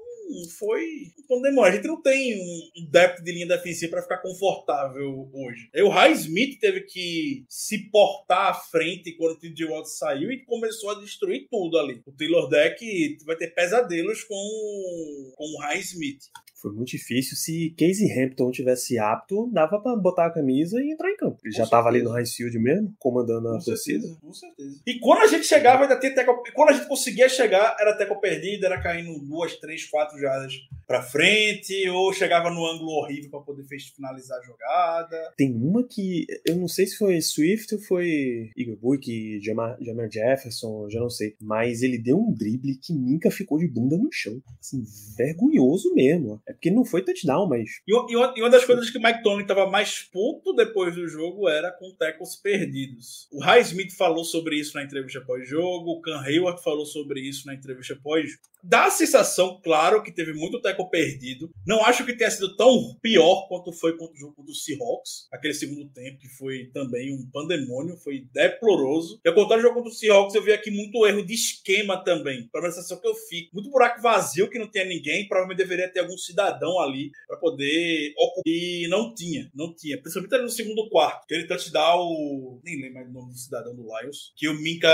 [0.59, 1.73] foi um demora.
[1.73, 2.37] A gente não tem
[2.77, 5.69] um depth de linha defensiva para ficar confortável hoje.
[5.75, 10.31] Aí o High Smith teve que se portar à frente quando o TJ Watt saiu
[10.31, 12.03] e começou a destruir tudo ali.
[12.07, 16.25] O Taylor Deck vai ter pesadelos com, com o High Smith
[16.65, 17.37] foi muito difícil.
[17.37, 21.39] Se Casey Hampton tivesse apto, dava para botar a camisa e entrar em campo.
[21.45, 24.01] Ele com já estava ali no High Field mesmo, comandando a com torcida.
[24.01, 24.81] Certeza, com certeza.
[24.87, 26.43] E quando a gente chegava, ainda tinha teco.
[26.55, 30.55] Quando a gente conseguia chegar, era teco perdido, era caindo duas, três, quatro jardas
[30.87, 35.33] para frente, ou chegava no ângulo horrível para poder finalizar a jogada.
[35.37, 40.11] Tem uma que eu não sei se foi Swift ou foi Igor Buick, Jamar, Jamar
[40.11, 41.35] Jefferson, já não sei.
[41.41, 44.41] Mas ele deu um drible que Minka ficou de bunda no chão.
[44.61, 44.83] Assim,
[45.17, 46.41] vergonhoso mesmo.
[46.47, 47.69] É porque não foi touchdown, mas.
[47.87, 51.09] E, e, uma, e uma das coisas que Mike Tony tava mais puto depois do
[51.09, 53.29] jogo era com tackles perdidos.
[53.33, 57.47] O High Smith falou sobre isso na entrevista pós-jogo, o Can Hayward falou sobre isso
[57.47, 58.43] na entrevista pós-jogo.
[58.67, 61.51] Dá a sensação, claro, que teve muito tackle perdido.
[61.67, 65.55] Não acho que tenha sido tão pior quanto foi contra o jogo do Seahawks, aquele
[65.55, 69.21] segundo tempo que foi também um pandemônio, foi deploroso.
[69.25, 72.03] E ao contrário do jogo contra o Seahawks, eu vi aqui muito erro de esquema
[72.03, 72.49] também.
[72.51, 73.51] Para a sensação que eu fico.
[73.55, 78.15] Muito buraco vazio que não tinha ninguém, provavelmente deveria ter algum cidadão ali para poder
[78.17, 78.43] ocupar.
[78.47, 79.99] E não tinha, não tinha.
[79.99, 81.27] Principalmente ali no segundo quarto.
[81.27, 82.61] Que ele touchdown.
[82.65, 84.33] Nem lembro mais o nome do cidadão do Lions.
[84.37, 84.89] Que o Minka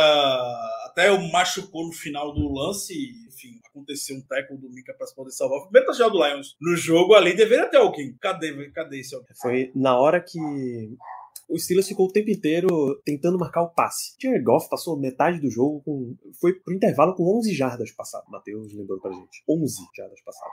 [0.85, 3.13] até o machucou no final do lance.
[3.31, 5.61] Enfim, aconteceu um tackle do Minka para poder salvar.
[5.61, 8.17] O primeiro touchdown do Lions no jogo ali deveria ter alguém.
[8.21, 9.31] Cadê, cadê esse alguém?
[9.41, 10.39] Foi na hora que
[11.49, 12.69] o Steelers ficou o tempo inteiro
[13.05, 14.15] tentando marcar o passe.
[14.21, 16.17] Jared Goff passou metade do jogo com.
[16.41, 18.25] Foi pro intervalo com 11 jardas passado.
[18.29, 19.43] Matheus lembrou pra gente.
[19.49, 20.51] 11 jardas passado.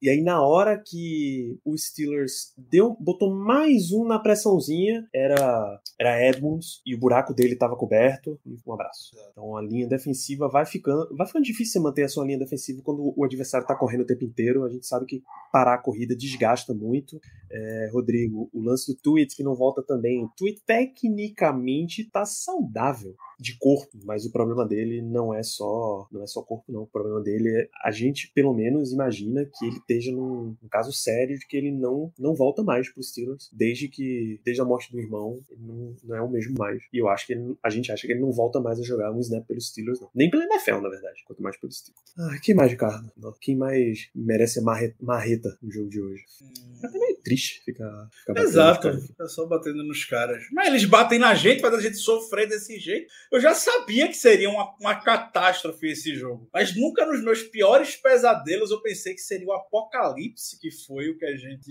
[0.00, 6.28] E aí, na hora que o Steelers deu, botou mais um na pressãozinha, era, era
[6.28, 8.38] Edmonds e o buraco dele estava coberto.
[8.66, 9.10] Um abraço.
[9.32, 11.14] Então a linha defensiva vai ficando.
[11.16, 14.24] Vai ficando difícil manter a sua linha defensiva quando o adversário está correndo o tempo
[14.24, 14.64] inteiro.
[14.64, 17.20] A gente sabe que parar a corrida desgasta muito.
[17.50, 20.24] É, Rodrigo, o lance do tweet que não volta também.
[20.24, 26.22] O tweet tecnicamente está saudável de corpo, mas o problema dele não é só não
[26.22, 26.82] é só corpo não.
[26.82, 30.92] O problema dele é a gente pelo menos imagina que ele esteja num, num caso
[30.92, 34.64] sério de que ele não não volta mais para os Steelers desde que desde a
[34.64, 36.82] morte do irmão ele não, não é o mesmo mais.
[36.92, 39.12] E eu acho que ele, a gente acha que ele não volta mais a jogar
[39.12, 40.10] um snap pelos Steelers não.
[40.14, 42.14] Nem pela NFL na verdade, quanto mais pelos Steelers.
[42.18, 43.12] Ah, quem mais, Ricardo?
[43.40, 46.24] Quem mais merece a marreta, marreta no jogo de hoje?
[46.42, 46.68] Hum.
[46.84, 50.44] É meio triste ficar, ficar Exato, fica só batendo nos caras.
[50.52, 53.10] Mas eles batem na gente, fazendo a gente sofrer desse jeito.
[53.30, 56.48] Eu já sabia que seria uma, uma catástrofe esse jogo.
[56.52, 61.18] Mas nunca nos meus piores pesadelos eu pensei que seria o apocalipse que foi o
[61.18, 61.70] que a gente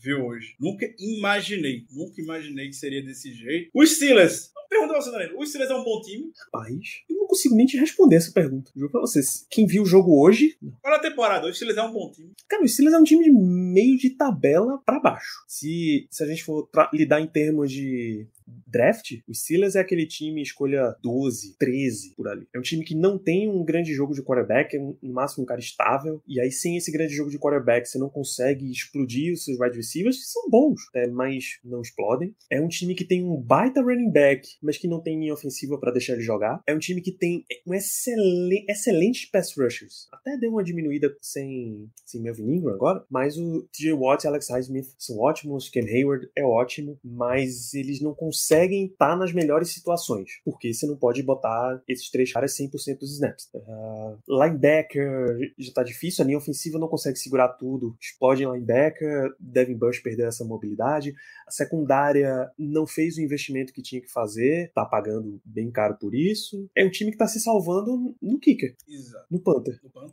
[0.00, 0.54] viu hoje.
[0.58, 1.86] Nunca imaginei.
[1.90, 3.70] Nunca imaginei que seria desse jeito.
[3.74, 4.50] Os Steelers.
[4.68, 5.38] Pergunta você, Danilo.
[5.38, 6.32] Os Steelers é um bom time?
[6.46, 8.70] Rapaz, eu não consigo nem te responder essa pergunta.
[8.74, 9.46] Juro pra vocês.
[9.50, 10.56] Quem viu o jogo hoje.
[10.82, 11.46] Olha a temporada.
[11.46, 12.32] Os Steelers é um bom time.
[12.48, 15.44] Cara, o Steelers é um time de meio de tabela para baixo.
[15.46, 18.26] Se, se a gente for lidar em termos de
[18.66, 22.46] draft, o Steelers é aquele time escolha 12, 13 por ali.
[22.54, 25.46] É um time que não tem um grande jogo de quarterback, é no máximo um
[25.46, 29.44] cara estável, e aí sem esse grande jogo de quarterback você não consegue explodir os
[29.44, 32.34] seus wide receivers, que são bons, é, mas não explodem.
[32.50, 35.78] É um time que tem um baita running back, mas que não tem linha ofensiva
[35.78, 36.62] para deixar ele jogar.
[36.66, 40.08] É um time que tem um excelente, excelentes pass rushers.
[40.12, 44.48] Até deu uma diminuída sem, sem Melvin Ingram agora, mas o TJ Watt e Alex
[44.50, 49.32] Highsmith são ótimos, Ken Hayward é ótimo, mas eles não conseguem conseguem estar tá nas
[49.32, 53.48] melhores situações, porque você não pode botar esses três caras 100% dos snaps.
[53.54, 59.32] Uh, linebacker já tá difícil, a linha ofensiva não consegue segurar tudo, explode em linebacker,
[59.38, 61.14] Devin Bush perdeu essa mobilidade,
[61.46, 66.14] a secundária não fez o investimento que tinha que fazer, tá pagando bem caro por
[66.14, 66.68] isso.
[66.76, 69.26] É um time que tá se salvando no kicker, Exato.
[69.30, 69.80] no Panther.
[69.94, 70.12] No?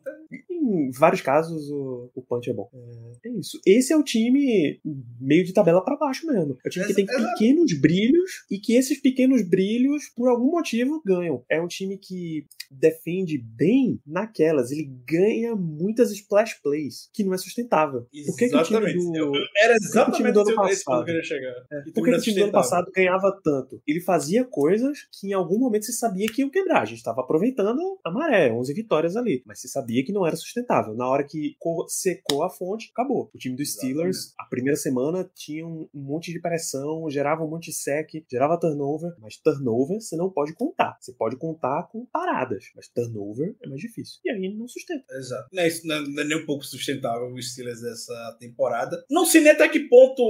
[0.49, 2.69] Em vários casos o, o punch é bom.
[2.73, 3.59] É, é isso.
[3.65, 4.79] Esse é o time
[5.19, 6.57] meio de tabela para baixo mesmo.
[6.63, 8.08] É o time que tem pequenos brilhos
[8.51, 11.43] e que esses pequenos brilhos, por algum motivo, ganham.
[11.49, 14.71] É um time que defende bem naquelas.
[14.71, 18.01] Ele ganha muitas splash plays, que não é sustentável.
[18.25, 18.97] Por que, que o time Exatamente.
[18.97, 21.05] do, Eu- eu- Era o time exatamente do ano que passado?
[21.23, 21.55] chegar.
[21.71, 22.51] É, Por tudo que o time do ano insustentável.
[22.51, 23.81] passado ganhava tanto?
[23.87, 26.81] Ele fazia coisas que em algum momento você sabia que iam quebrar.
[26.81, 29.41] A gente estava aproveitando a maré, 11 vitórias ali.
[29.45, 30.93] Mas você sabia que não era sustentável.
[30.95, 33.29] Na hora que co- secou a fonte, acabou.
[33.33, 37.65] O time do Steelers, a primeira semana, tinha um monte de pressão, gerava um monte
[37.65, 39.13] de sec, gerava turnover.
[39.19, 40.97] Mas turnover você não pode contar.
[40.99, 42.65] Você pode contar com paradas.
[42.75, 44.19] Mas turnover é mais difícil.
[44.25, 45.05] E aí não sustenta.
[45.15, 45.49] Exato.
[45.51, 49.03] Não é, isso, não, é- não é nem um pouco sustentável o Steelers dessa temporada.
[49.09, 50.21] Não sei nem até que ponto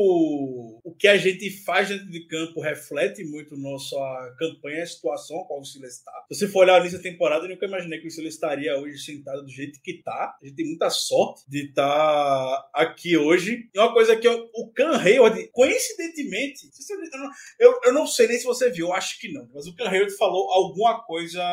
[0.84, 3.96] o que a gente faz dentro de campo reflete muito nossa
[4.38, 6.12] campanha, a situação a qual o Steelers está.
[6.32, 9.44] Se você for olhar nessa temporada, eu nunca imaginei que o Steelers estaria hoje sentado
[9.44, 10.38] do jeito que está.
[10.42, 13.70] A gente tem muita sorte de estar aqui hoje.
[13.74, 16.70] E uma coisa que eu, o Can Hayward, coincidentemente,
[17.14, 17.30] não,
[17.60, 20.16] eu, eu não sei nem se você viu, eu acho que não, mas o Hayward
[20.16, 21.44] falou alguma coisa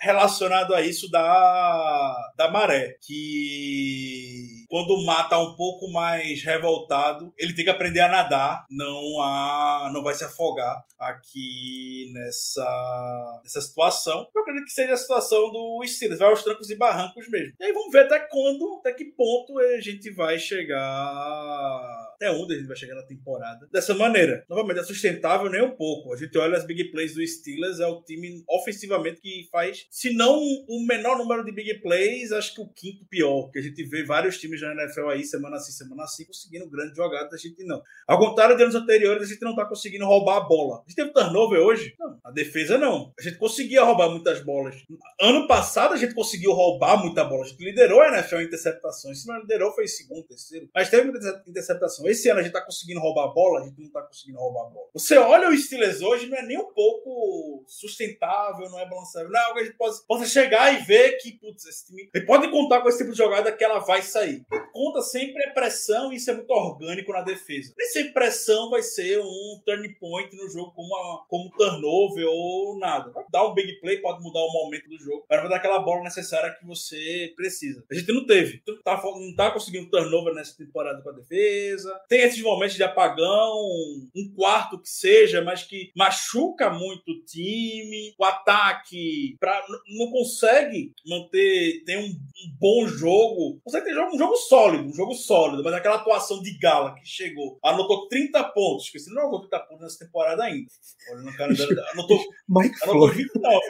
[0.00, 2.96] relacionada a isso da, da maré.
[3.04, 8.64] Que quando o mar tá um pouco mais revoltado, ele tem que aprender a nadar,
[8.70, 14.28] não a não vai se afogar aqui nessa, nessa situação.
[14.34, 17.54] Eu acredito que seja a situação do Steelers, vai aos trancos e barrancos mesmo.
[17.58, 22.15] E aí vamos ver até quando, até que ponto a gente vai chegar.
[22.16, 23.68] Até onde a gente vai chegar na temporada.
[23.70, 24.44] Dessa maneira.
[24.48, 26.12] Novamente, é sustentável nem um pouco.
[26.12, 30.14] A gente olha as big plays do Steelers, é o time ofensivamente que faz, se
[30.14, 33.50] não o menor número de big plays, acho que o quinto pior.
[33.50, 36.96] Que a gente vê vários times da NFL aí, semana assim, semana assim, conseguindo grandes
[36.96, 37.82] jogadas, a gente não.
[38.06, 40.78] Ao contrário de anos anteriores, a gente não tá conseguindo roubar a bola.
[40.78, 41.94] A gente teve turnover hoje?
[41.98, 42.18] Não.
[42.24, 43.12] A defesa não.
[43.18, 44.76] A gente conseguia roubar muitas bolas.
[45.20, 47.44] Ano passado a gente conseguiu roubar muita bola.
[47.44, 49.22] A gente liderou a NFL em interceptações.
[49.22, 50.68] Se não liderou, foi segundo, terceiro.
[50.74, 52.05] Mas teve muita interceptação.
[52.08, 54.66] Esse ano a gente tá conseguindo roubar a bola, a gente não tá conseguindo roubar
[54.66, 54.86] a bola.
[54.94, 59.30] Você olha o Steelers hoje, não é nem um pouco sustentável, não é balançável.
[59.30, 62.08] Não é algo que a gente possa, possa chegar e ver que, putz, esse time.
[62.14, 64.44] Ele pode contar com esse tipo de jogada que ela vai sair.
[64.72, 67.74] Conta sempre é pressão e isso é muito orgânico na defesa.
[67.76, 72.78] Nem sempre pressão vai ser um turning point no jogo como, a, como turnover ou
[72.78, 73.10] nada.
[73.10, 75.78] Vai dar um big play, pode mudar o momento do jogo, mas vai dar aquela
[75.80, 77.84] bola necessária que você precisa.
[77.90, 78.60] A gente não teve.
[78.62, 81.95] Então, tá, não tá conseguindo turnover nessa temporada com a defesa.
[82.08, 83.54] Tem esses momentos de apagão,
[84.14, 88.14] um quarto que seja, mas que machuca muito o time.
[88.18, 89.64] O ataque pra,
[89.96, 93.60] não consegue manter, tem um, um bom jogo.
[93.64, 97.06] Consegue ter jogo, um jogo sólido, um jogo sólido, mas aquela atuação de Gala que
[97.06, 100.66] chegou, anotou 30 pontos, você não anotou 30 pontos nessa temporada ainda.
[101.10, 103.60] Olha no cara dela, anotou, Mike anotou Florio, 29.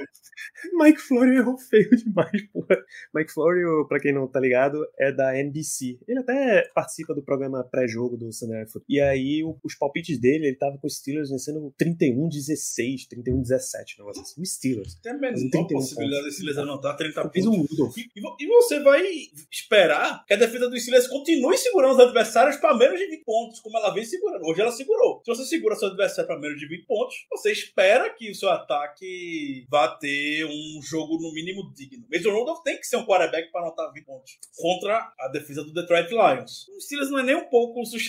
[0.74, 2.76] Mike Florio errou feio demais, porra.
[3.14, 5.98] Mike Florio, pra quem não tá ligado, é da NBC.
[6.06, 8.86] Ele até participa do programa pré-jogo do Sunday Night Football.
[8.88, 14.02] E aí, o- os palpites dele, ele tava com os Steelers vencendo 31-16, 31-17, um
[14.02, 14.40] negócio assim.
[14.42, 14.94] Os Steelers.
[15.02, 17.78] Tem a menor 31 possibilidade de Steelers anotar 30 Eu fiz pontos.
[17.78, 17.90] um.
[17.96, 19.02] E, e você vai
[19.50, 23.60] esperar que a defesa do Steelers continue segurando os adversários para menos de 20 pontos,
[23.60, 24.44] como ela vem segurando.
[24.46, 25.20] Hoje ela segurou.
[25.24, 28.48] Se você segura seu adversário para menos de 20 pontos, você espera que o seu
[28.50, 32.06] ataque vá ter um jogo no mínimo digno.
[32.12, 35.72] Mason Rudolph tem que ser um quarterback para anotar 20 pontos contra a defesa do
[35.72, 36.68] Detroit Lions.
[36.76, 38.05] O Steelers não é nem um pouco sustentável,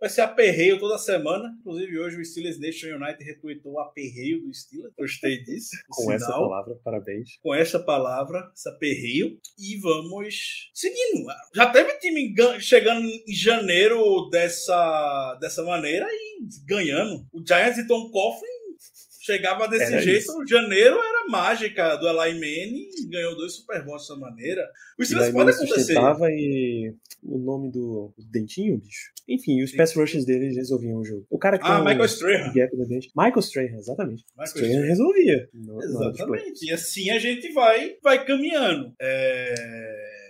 [0.00, 1.54] vai ser aperreio toda semana.
[1.60, 4.92] Inclusive, hoje o Steelers Nation United retweetou o aperreio do Steelers.
[4.98, 5.70] Gostei disso.
[5.88, 7.36] Com essa Sinal palavra, parabéns.
[7.42, 11.26] com essa palavra, essa perreio, e vamos seguindo.
[11.54, 17.26] Já teve time gan- chegando em janeiro dessa, dessa maneira e ganhando.
[17.32, 18.53] O Giants e Tom Coughlin
[19.24, 20.18] chegava desse Era jeito.
[20.20, 20.36] isso.
[20.38, 24.68] O janeiro era mágica do Eli Manning ganhou dois Super Bowls dessa maneira.
[24.98, 25.94] O Steelers pode acontecer.
[26.30, 29.12] e o nome do dentinho, bicho.
[29.26, 31.26] Enfim, os pass rushes dele eles resolviam o jogo.
[31.30, 32.52] O cara que Ah, um Michael Strahan.
[32.52, 33.10] gap no dente.
[33.16, 34.24] Michael Strahan, exatamente.
[34.36, 34.86] Michael Strahan Strahan.
[34.86, 35.48] resolvia.
[35.54, 36.40] no- na hora de play.
[36.40, 36.66] Exatamente.
[36.66, 38.92] E assim a gente vai, vai caminhando.
[39.00, 39.54] É...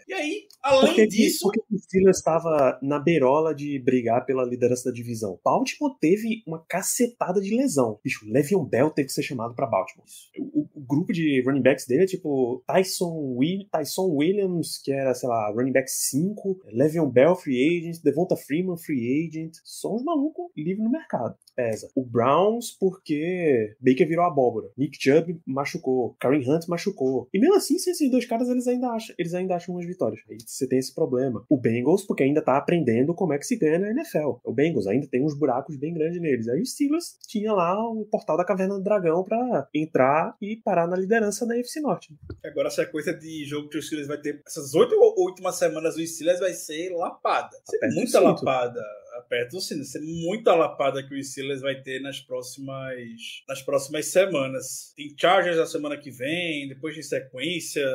[0.06, 1.38] E aí, além Por que, que, disso.
[1.40, 5.38] por que que o Steelers estava na beirola de brigar pela liderança da divisão?
[5.44, 7.98] Baltimore teve uma cacetada de lesão.
[8.02, 10.06] Bicho, Le'Veon Bell teve que ser chamado pra Baltimore.
[10.38, 15.14] O, o grupo de running backs dele é tipo Tyson, Will, Tyson Williams, que era,
[15.14, 19.54] sei lá, running back 5, Le'Veon Bell, free agent, Devonta Freeman, free agent.
[19.64, 21.36] Só uns malucos livres no mercado.
[21.54, 21.88] Pesa.
[21.94, 24.68] O Browns, porque Baker virou abóbora.
[24.76, 26.16] Nick Chubb machucou.
[26.18, 27.28] Karen Hunt machucou.
[27.32, 30.20] E mesmo assim, se esses dois caras eles ainda acham, eles ainda acham umas vitórias.
[30.28, 31.44] Aí você tem esse problema.
[31.48, 34.36] O Bengals, porque ainda tá aprendendo como é que se ganha na NFL.
[34.44, 36.46] O Bengals ainda tem uns buracos bem grandes neles.
[36.46, 40.86] Aí o Steelers tinha lá o portal da Caverna do Dragão pra entrar e parar
[40.86, 42.14] na liderança da NFC Norte.
[42.44, 45.94] Agora a sequência de jogo que o Steelers vai ter essas oito ou últimas semanas
[45.94, 47.56] do Steelers vai ser lapada.
[47.80, 48.80] Vai ser o muita lapada.
[49.16, 49.56] Aperta.
[49.56, 52.94] Assim, vai ser muita lapada que o Steelers vai ter nas próximas,
[53.48, 54.92] nas próximas semanas.
[54.96, 57.86] Tem Chargers na semana que vem, depois de sequência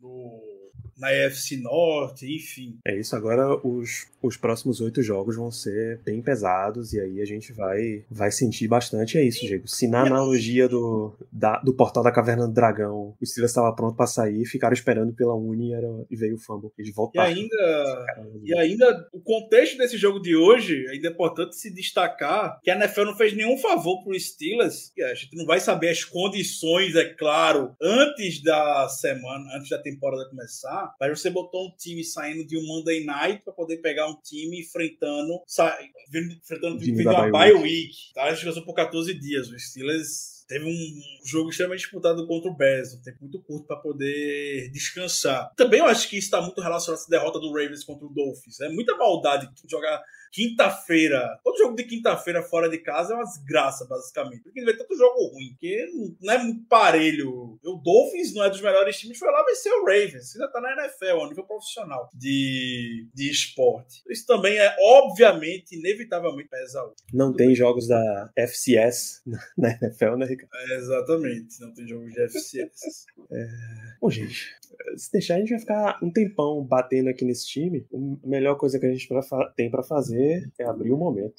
[0.00, 0.55] do
[0.96, 2.78] na EFC Norte, enfim.
[2.86, 7.24] É isso, agora os, os próximos oito jogos vão ser bem pesados e aí a
[7.24, 9.18] gente vai, vai sentir bastante.
[9.18, 9.68] É isso, Diego.
[9.68, 13.96] Se na analogia do, da, do portal da Caverna do Dragão o Steelers estava pronto
[13.96, 16.70] para sair, ficaram esperando pela Uni era, e veio o fumble.
[16.78, 17.30] Eles voltaram.
[17.30, 18.06] E ainda,
[18.44, 22.76] e ainda o contexto desse jogo de hoje, ainda é importante se destacar que a
[22.76, 24.92] NFL não fez nenhum favor pro Steelers.
[24.98, 30.28] A gente não vai saber as condições, é claro, antes da semana, antes da temporada
[30.28, 34.16] começar mas você botou um time saindo de um Monday Night para poder pegar um
[34.22, 35.78] time enfrentando, sa...
[36.12, 37.62] enfrentando vindo uma bye week.
[37.62, 37.96] week.
[38.14, 38.24] Tá?
[38.24, 39.48] A gente passou por 14 dias.
[39.48, 43.76] O Steelers teve um jogo extremamente disputado contra o Bears, um tempo muito curto para
[43.76, 45.52] poder descansar.
[45.56, 48.12] Também eu acho que isso está muito relacionado a essa derrota do Ravens contra o
[48.12, 48.60] Dolphins.
[48.60, 51.38] É muita maldade jogar quinta-feira.
[51.42, 54.42] Todo jogo de quinta-feira fora de casa é uma desgraça, basicamente.
[54.42, 55.86] Porque vê tanto jogo ruim, que
[56.20, 57.58] não é muito parelho.
[57.64, 60.34] O Dolphins não é dos melhores times, foi lá vencer o Ravens.
[60.34, 64.02] Ainda tá na NFL, a nível profissional de, de esporte.
[64.08, 69.22] Isso também é, obviamente, inevitavelmente pesa Não tem jogos da FCS
[69.56, 70.54] na NFL, né, Ricardo?
[70.54, 73.06] É, exatamente, não tem jogos de FCS.
[73.30, 73.46] é...
[74.00, 74.54] Bom, gente,
[74.96, 77.86] se deixar, a gente vai ficar um tempão batendo aqui nesse time.
[77.92, 79.08] A melhor coisa que a gente
[79.56, 81.34] tem para fazer fazer é abrir o momento.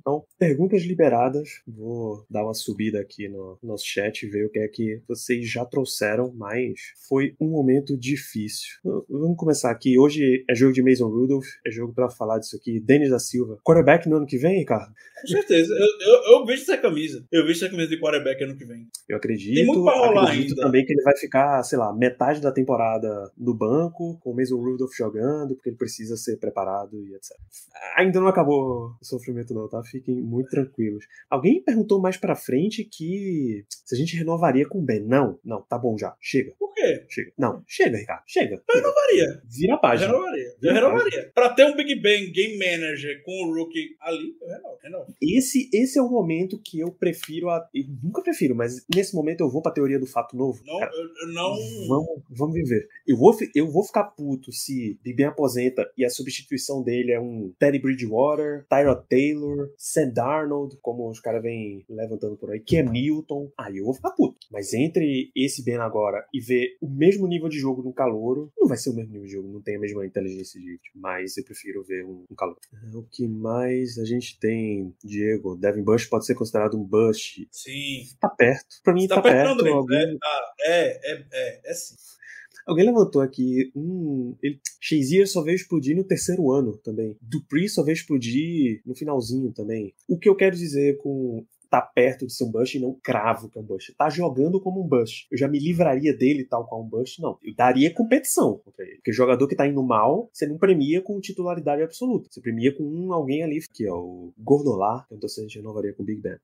[0.00, 1.62] Então, perguntas liberadas.
[1.66, 5.48] Vou dar uma subida aqui no nosso chat e ver o que é que vocês
[5.48, 6.74] já trouxeram, mas
[7.08, 8.68] foi um momento difícil.
[9.08, 9.98] Vamos começar aqui.
[9.98, 12.80] Hoje é jogo de Mason Rudolph, é jogo para falar disso aqui.
[12.80, 13.58] Denis da Silva.
[13.64, 14.92] Quarterback no ano que vem, Ricardo?
[15.20, 15.72] Com certeza.
[15.72, 17.24] Eu, eu, eu vejo essa camisa.
[17.30, 18.88] Eu vejo essa camisa de quarterback ano que vem.
[19.08, 19.54] Eu acredito.
[19.54, 20.62] Tem muito pra rolar acredito ainda.
[20.62, 24.56] também que ele vai ficar, sei lá, metade da temporada no banco, com o Mason
[24.56, 27.36] Rudolph jogando, porque ele precisa ser preparado e etc.
[27.96, 29.82] Ainda não acabou o sofrimento não, tá?
[29.84, 31.04] Fiquem muito tranquilos.
[31.30, 35.00] Alguém perguntou mais pra frente que se a gente renovaria com o Ben.
[35.00, 36.14] Não, não, tá bom já.
[36.20, 36.52] Chega.
[36.58, 37.04] Por quê?
[37.08, 37.32] Chega.
[37.38, 38.22] Não, chega, Ricardo.
[38.26, 38.62] Chega.
[38.68, 39.42] Eu renovaria.
[39.44, 40.12] Vira a página.
[40.12, 40.54] Eu renovaria.
[40.62, 41.32] Eu renovaria.
[41.34, 44.78] Pra ter um Big Ben Game Manager com o Rookie ali, eu renovo.
[44.82, 45.14] renovo.
[45.20, 47.68] Esse, esse é o momento que eu prefiro a...
[47.74, 50.62] Eu nunca prefiro, mas nesse momento eu vou pra teoria do fato novo.
[50.64, 51.54] Não, Cara, eu, eu não...
[51.88, 52.88] Vamos, vamos viver.
[53.06, 57.20] Eu vou, eu vou ficar puto se Big Ben aposenta e a substituição dele é
[57.20, 62.76] um Teddy Bridgewater, Tyrod Taylor, Sam Darnold, como os caras vêm levantando por aí, que
[62.76, 63.50] é Milton.
[63.58, 64.46] Aí eu vou ficar puto.
[64.50, 68.68] Mas entre esse Ben agora e ver o mesmo nível de jogo no calouro, não
[68.68, 71.44] vai ser o mesmo nível de jogo, não tem a mesma inteligência de mas eu
[71.44, 72.56] prefiro ver um, um calor.
[72.92, 75.56] O que mais a gente tem, Diego?
[75.56, 77.46] Devin Bush pode ser considerado um Bush.
[77.50, 78.04] Sim.
[78.20, 78.80] Tá perto.
[78.82, 79.62] Pra mim tá, tá perto.
[79.62, 79.98] perto alguém...
[79.98, 80.54] é, tá.
[80.60, 81.96] é, é, é, é sim.
[82.66, 87.16] Alguém levantou aqui, hum, ele, Shazier só veio explodir no terceiro ano também.
[87.20, 89.94] Dupree só veio explodir no finalzinho também.
[90.08, 91.44] O que eu quero dizer com
[91.74, 93.92] tá perto de ser um bust e não cravo que é um bust.
[93.94, 95.26] Tá jogando como um bust.
[95.30, 97.38] Eu já me livraria dele tal qual um bust, não.
[97.42, 98.96] Eu daria competição contra ele.
[98.96, 102.28] Porque jogador que tá indo mal, você não premia com titularidade absoluta.
[102.30, 105.92] Você premia com um alguém ali, que é o Gordolá, que eu tô sendo renovaria
[105.92, 106.36] com o Big Ben.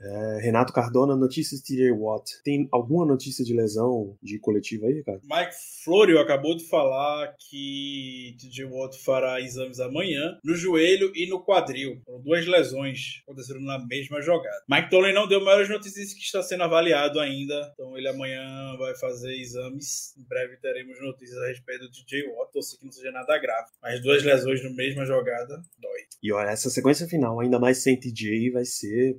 [0.00, 2.42] É, Renato Cardona, notícias de TJ Watt.
[2.44, 5.20] Tem alguma notícia de lesão de coletiva aí, cara?
[5.22, 11.42] Mike Florio acabou de falar que TJ Watt fará exames amanhã no joelho e no
[11.42, 12.00] quadril.
[12.04, 14.62] Foram duas lesões aconteceram na mesma jogada.
[14.76, 17.72] Mike Tolley não deu maiores notícias que está sendo avaliado ainda.
[17.72, 20.14] Então ele amanhã vai fazer exames.
[20.18, 22.52] Em breve teremos notícias a respeito do DJ Watt.
[22.52, 23.70] Torcer que não seja nada grave.
[23.80, 26.00] Mas duas lesões na mesma jogada dói.
[26.22, 29.16] E olha, essa sequência final, ainda mais sem TJ, vai ser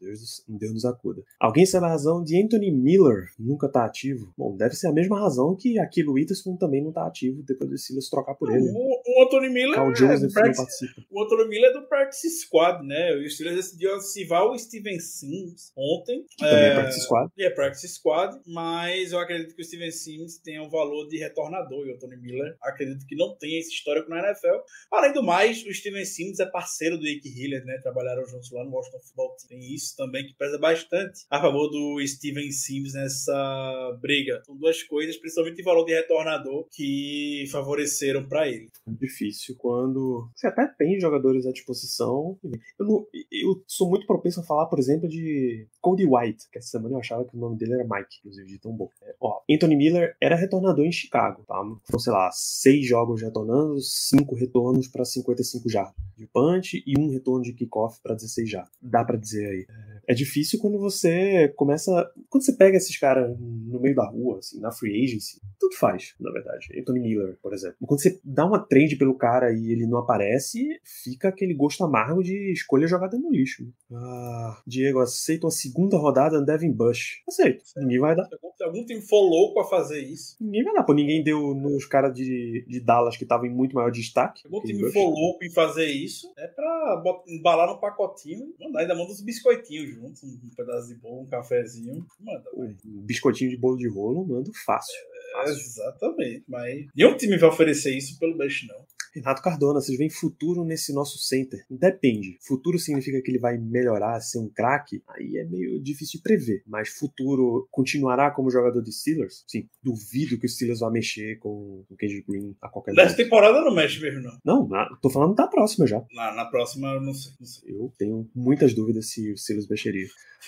[0.00, 1.22] Deus, Deus nos acuda.
[1.38, 4.32] Alguém sabe a razão de Anthony Miller nunca estar tá ativo?
[4.36, 7.78] Bom, deve ser a mesma razão que Aquilo Witherspoon também não está ativo depois do
[7.78, 8.70] Silas trocar por ele.
[8.70, 11.02] O, o Anthony Miller Carl Joseph é, não participa.
[11.10, 13.14] O Anthony Miller é do Practice Squad, né?
[13.14, 16.24] O Steelers decidiu ativar o Steven Sims ontem.
[16.36, 17.32] Que é, também é Practice Squad.
[17.38, 21.86] É Practice Squad, mas eu acredito que o Steven Sims tem um valor de retornador
[21.86, 24.60] e o Anthony Miller acredito que não tem esse histórico na NFL.
[24.90, 27.78] Além do mais, o Steven Sims é parceiro do Ike Hiller, né?
[27.82, 29.48] Trabalharam juntos lá no Washington Football Team.
[29.50, 34.42] Tem isso também que pesa bastante a favor do Steven Sims nessa briga.
[34.44, 38.68] São duas coisas, principalmente em valor de retornador, que favoreceram para ele.
[38.86, 42.38] Difícil quando você até tem jogadores à disposição.
[42.78, 46.68] Eu, não, eu sou muito propenso a falar, por exemplo, de Cody White, que essa
[46.68, 48.88] semana eu achava que o nome dele era Mike, inclusive, de tão bom.
[49.02, 51.56] É, ó, Anthony Miller era retornador em Chicago, tá?
[51.84, 57.10] Foram, sei lá, seis jogos retornando, cinco retornos para 55 já de punch e um
[57.10, 58.68] retorno de kickoff para 16 já.
[58.80, 59.66] Dá para dizer aí.
[60.10, 62.10] É, difícil quando você começa.
[62.28, 66.16] Quando você pega esses caras no meio da rua, assim, na free agency, tudo faz,
[66.18, 66.66] na verdade.
[66.76, 67.76] Anthony Miller, por exemplo.
[67.86, 72.24] Quando você dá uma trade pelo cara e ele não aparece, fica aquele gosto amargo
[72.24, 73.62] de escolha jogada no lixo.
[73.92, 77.22] Ah, Diego, aceita uma segunda rodada no Devin Bush.
[77.28, 77.62] Aceito.
[77.76, 78.26] Ninguém vai dar.
[78.26, 80.92] Se algum, time for louco a fazer isso, Ninguém vai dar, pô.
[80.92, 84.40] Ninguém deu nos caras de, de Dallas que estavam em muito maior destaque.
[84.40, 84.92] se algum time Bush.
[84.92, 89.99] for louco em fazer isso, é pra embalar no pacotinho, mandar, ainda manda uns biscoitinhos
[90.00, 92.50] juntos, um pedaço de bolo, um cafezinho, manda.
[92.54, 94.94] Um biscoitinho de bolo de rolo, mando fácil.
[95.32, 95.54] Fácil.
[95.54, 98.86] Exatamente, mas nenhum time vai oferecer isso pelo Bush, não.
[99.14, 101.64] Renato Cardona, vocês veem futuro nesse nosso center?
[101.68, 102.38] Depende.
[102.46, 105.02] Futuro significa que ele vai melhorar, ser um craque?
[105.08, 106.62] Aí é meio difícil de prever.
[106.66, 109.44] Mas futuro continuará como jogador de Steelers?
[109.48, 109.68] Sim.
[109.82, 113.16] Duvido que o Steelers vá mexer com o Kendrick Green a qualquer Nessa momento.
[113.24, 114.38] temporada não mexe mesmo, não.
[114.44, 116.02] Não, na- tô falando da próxima já.
[116.12, 117.32] Na, na próxima, eu não sei.
[117.40, 117.70] Não sei.
[117.74, 120.06] Eu tenho muitas dúvidas se o Steelers mexeria.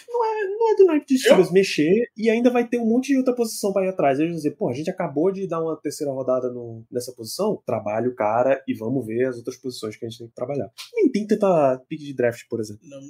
[0.08, 3.08] Não é, não é do naipe de Steelers mexer e ainda vai ter um monte
[3.12, 4.18] de outra posição pra ir atrás.
[4.18, 7.62] Eles vão dizer, pô, a gente acabou de dar uma terceira rodada no- nessa posição,
[7.66, 10.70] trabalha o cara e vamos ver as outras posições que a gente tem que trabalhar.
[10.94, 12.82] Nem tem tanta pique de draft, por exemplo.
[12.88, 13.00] Não,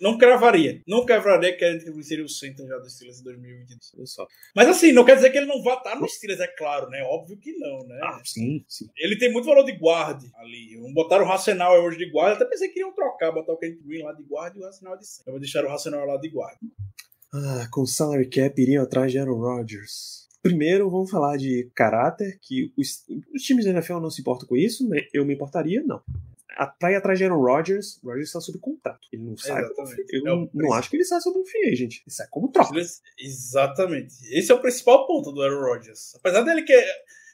[0.00, 0.82] não cravaria.
[0.86, 3.94] Não cravaria que ele seria o center já do Steelers em 2022.
[3.96, 4.26] Olha só.
[4.54, 7.02] Mas assim, não quer dizer que ele não vá estar no Steelers, é claro, né?
[7.04, 7.98] Óbvio que não, né?
[8.02, 8.86] Ah, sim, sim.
[8.96, 10.76] Ele tem muito valor de guarda ali.
[10.78, 12.34] Não Botaram o Racional hoje de guarda.
[12.36, 14.96] Até pensei que iriam trocar, botar o Kent Green lá de guarda e o Racional
[14.98, 15.24] de center.
[15.28, 16.58] Eu vou deixar o Racional lá de guarda.
[17.32, 20.28] Ah, com salary cap iriam atrás de Aaron Rodgers.
[20.42, 23.04] Primeiro, vamos falar de caráter, que os,
[23.34, 25.00] os times da NFL não se importam com isso, né?
[25.12, 26.00] eu me importaria, não.
[26.56, 29.06] A, pra ir atrás de Aaron Rodgers, Rodgers está sob contrato.
[29.12, 29.62] Ele não sai
[30.10, 31.98] Eu É não, não acho que ele sai sob um free agent.
[32.04, 32.74] Ele sai como troca.
[33.18, 34.14] Exatamente.
[34.32, 36.14] Esse é o principal ponto do Aaron Rodgers.
[36.16, 36.84] Apesar dele, que,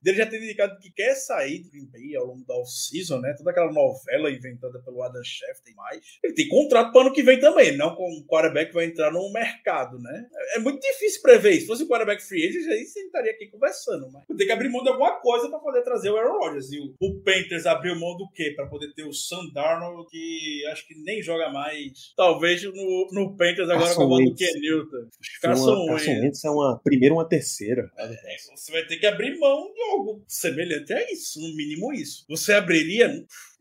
[0.05, 3.35] dele já ter indicado que quer sair do Green Bay ao longo da off-season, né?
[3.37, 6.19] Toda aquela novela inventada pelo Adam Schefter e mais.
[6.23, 9.11] Ele tem contrato para ano que vem também, não com o quarterback que vai entrar
[9.11, 10.27] no mercado, né?
[10.35, 11.63] É, é muito difícil prever isso.
[11.63, 14.11] Se fosse o quarterback free agent, aí você estaria aqui conversando.
[14.13, 16.71] Mas tem que abrir mão de alguma coisa para poder trazer o Aaron Rodgers.
[16.71, 18.53] E o, o Panthers abriu mão do quê?
[18.55, 22.13] Para poder ter o Sam Darnold, que acho que nem joga mais.
[22.15, 24.35] Talvez no, no Panthers agora Carson com a do.
[24.35, 25.09] Ken Newton.
[25.41, 26.45] Carson uma, Carson Wentz.
[26.45, 27.91] É uma primeira ou uma terceira.
[27.97, 32.25] É, você vai ter que abrir mão de algo semelhante a isso, no mínimo isso.
[32.29, 33.09] Você abriria.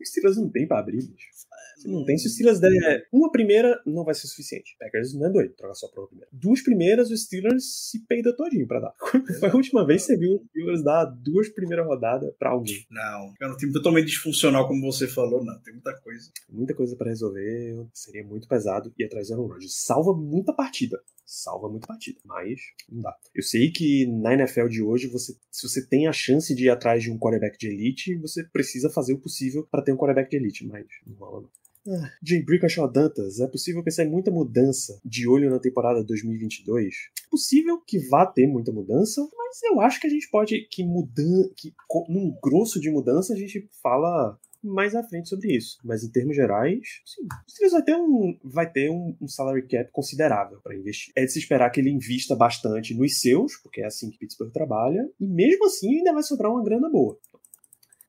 [0.00, 1.34] Os Steelers não tem pra abrir, bicho.
[1.78, 4.74] Se não tem, se os Steelers der uma primeira, não vai ser suficiente.
[4.78, 6.30] Packers não é doido, troca só pra uma primeira.
[6.32, 8.94] Duas primeiras, os Steelers se peida todinho pra dar.
[9.38, 12.86] Foi a última vez que você viu os Steelers dar duas primeiras rodadas pra alguém?
[12.90, 15.60] Não, é um time totalmente disfuncional, como você falou, não.
[15.60, 16.30] Tem muita coisa.
[16.48, 19.84] Muita coisa pra resolver, seria muito pesado ir atrás do Aaron Rodgers.
[19.84, 20.98] Salva muita partida.
[21.26, 22.60] Salva muita partida, mas
[22.90, 23.16] não dá.
[23.34, 26.70] Eu sei que na NFL de hoje, você, se você tem a chance de ir
[26.70, 30.30] atrás de um quarterback de elite, você precisa fazer o possível pra ter um quarterback
[30.30, 31.50] de elite, mas não rola não.
[31.86, 36.94] Ah, Jay Brickashaw Dantas, é possível pensar em muita mudança de olho na temporada 2022?
[37.26, 40.82] É possível que vá ter muita mudança, mas eu acho que a gente pode que
[40.82, 41.74] mudan que
[42.08, 45.78] num grosso de mudança a gente fala mais à frente sobre isso.
[45.84, 47.22] Mas em termos gerais, sim.
[47.22, 51.12] O Steelers vai ter um, vai ter um, um salary cap considerável para investir.
[51.16, 54.52] É de se esperar que ele invista bastante nos seus, porque é assim que Pittsburgh
[54.52, 57.18] trabalha, e mesmo assim ainda vai sobrar uma grana boa.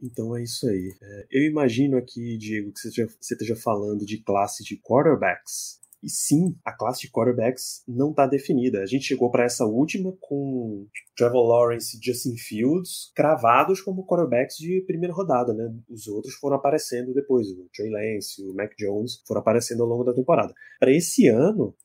[0.01, 0.93] Então é isso aí.
[1.01, 5.79] É, eu imagino aqui, Diego, que você esteja, você esteja falando de classe de quarterbacks.
[6.05, 8.79] E sim, a classe de quarterbacks não está definida.
[8.79, 10.85] A gente chegou para essa última com
[11.17, 15.73] Trevor Lawrence e Justin Fields cravados como quarterbacks de primeira rodada, né?
[15.89, 17.47] Os outros foram aparecendo depois.
[17.49, 20.53] O Trey Lance, o Mac Jones foram aparecendo ao longo da temporada.
[20.79, 21.75] Para esse ano,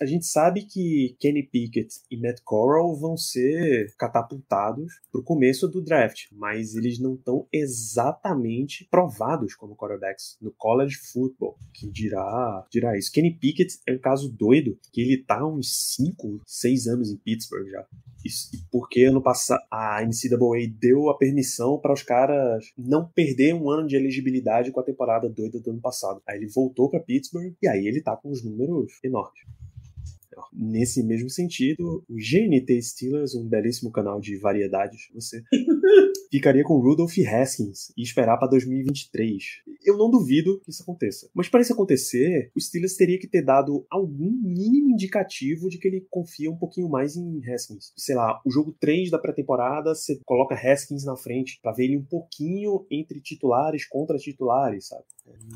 [0.00, 5.82] a gente sabe que Kenny Pickett e Matt Corral vão ser catapultados pro começo do
[5.82, 12.96] draft, mas eles não estão exatamente provados como quarterbacks no college football, que dirá, dirá
[12.98, 13.10] isso.
[13.12, 17.16] Kenny Pickett é um caso doido, que ele tá há uns 5, 6 anos em
[17.16, 17.86] Pittsburgh já.
[18.24, 23.70] Isso, porque ano passado a NCAA deu a permissão para os caras não perder um
[23.70, 26.20] ano de elegibilidade com a temporada doida do ano passado.
[26.26, 28.65] Aí ele voltou para Pittsburgh e aí ele tá com os números
[29.02, 29.40] enormes.
[30.52, 35.42] Nesse mesmo sentido, o GNT Steelers, um belíssimo canal de variedades, você
[36.30, 39.42] ficaria com Rudolph Haskins e esperar para 2023.
[39.84, 41.28] Eu não duvido que isso aconteça.
[41.34, 45.88] Mas para isso acontecer, o Steelers teria que ter dado algum mínimo indicativo de que
[45.88, 47.92] ele confia um pouquinho mais em Haskins.
[47.96, 51.96] Sei lá, o jogo 3 da pré-temporada, você coloca Haskins na frente para ver ele
[51.96, 55.04] um pouquinho entre titulares contra titulares, sabe?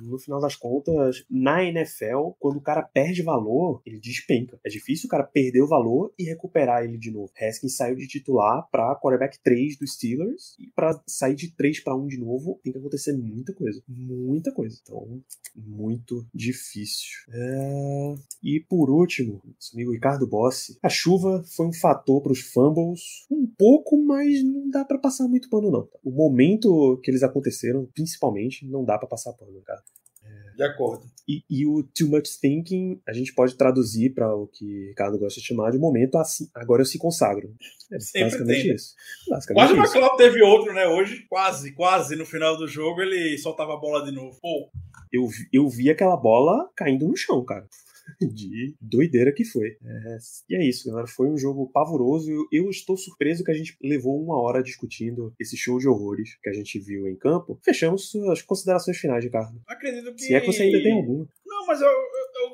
[0.03, 4.59] No final das contas, na NFL, quando o cara perde valor, ele despenca.
[4.64, 7.31] É difícil o cara perder o valor e recuperar ele de novo.
[7.41, 10.57] Haskins saiu de titular para quarterback 3 do Steelers Steelers.
[10.59, 13.83] E pra sair de 3 para 1 de novo, tem que acontecer muita coisa.
[13.89, 14.79] Muita coisa.
[14.83, 15.23] Então,
[15.57, 17.09] muito difícil.
[17.33, 18.14] É...
[18.43, 20.79] E por último, nosso amigo Ricardo Bossi.
[20.83, 23.27] A chuva foi um fator para os fumbles.
[23.31, 25.89] Um pouco, mas não dá para passar muito pano, não.
[26.05, 29.83] O momento que eles aconteceram, principalmente, não dá para passar pano, cara.
[30.61, 31.07] De acordo.
[31.27, 35.41] E, e, o too much thinking a gente pode traduzir para o que Ricardo gosta
[35.41, 36.51] de chamar de momento assim.
[36.55, 37.55] Agora eu se consagro.
[37.91, 38.75] É Sempre basicamente tem.
[38.75, 38.95] isso.
[39.27, 39.77] Basicamente Quase o.
[39.83, 40.87] McLeod teve outro, né?
[40.87, 44.39] Hoje, quase, quase no final do jogo ele soltava a bola de novo.
[44.39, 44.71] Pô,
[45.11, 47.67] Eu, eu vi aquela bola caindo no chão, cara.
[48.35, 49.77] De doideira que foi.
[49.85, 51.07] É, e é isso, galera.
[51.07, 52.31] Foi um jogo pavoroso.
[52.31, 56.39] Eu, eu estou surpreso que a gente levou uma hora discutindo esse show de horrores
[56.43, 57.59] que a gente viu em campo.
[57.65, 59.61] Fechamos as considerações finais, Ricardo.
[59.67, 60.23] acredito que.
[60.23, 61.29] Se é que você ainda tem alguma.
[61.47, 61.89] Não, mas eu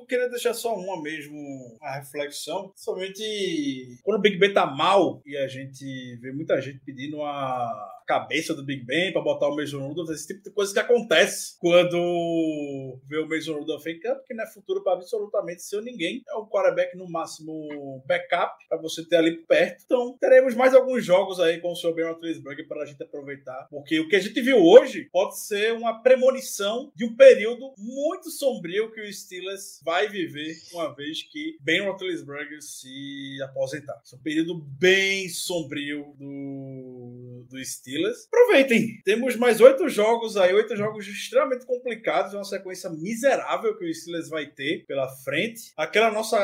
[0.07, 2.73] queria deixar só uma mesmo, a reflexão.
[2.75, 5.85] Somente quando o Big Ben tá mal e a gente
[6.21, 10.29] vê muita gente pedindo a cabeça do Big Ben pra botar o Mason Rudolph, esse
[10.29, 14.47] tipo de coisa que acontece quando vê o Mason Rudolph em campo, que não é
[14.47, 16.23] futuro pra absolutamente ser ninguém.
[16.29, 19.83] É um quarterback no máximo backup pra você ter ali perto.
[19.85, 23.67] Então, teremos mais alguns jogos aí com o seu Ben Roethlisberger para a gente aproveitar,
[23.71, 28.31] porque o que a gente viu hoje pode ser uma premonição de um período muito
[28.31, 34.01] sombrio que o Steelers vai viver uma vez que Ben Roethlisberger se aposentar.
[34.05, 38.27] Esse é um período bem sombrio do, do Steelers.
[38.27, 39.01] Aproveitem!
[39.05, 44.29] Temos mais oito jogos aí, oito jogos extremamente complicados, uma sequência miserável que o Steelers
[44.29, 45.73] vai ter pela frente.
[45.77, 46.37] Aquela nossa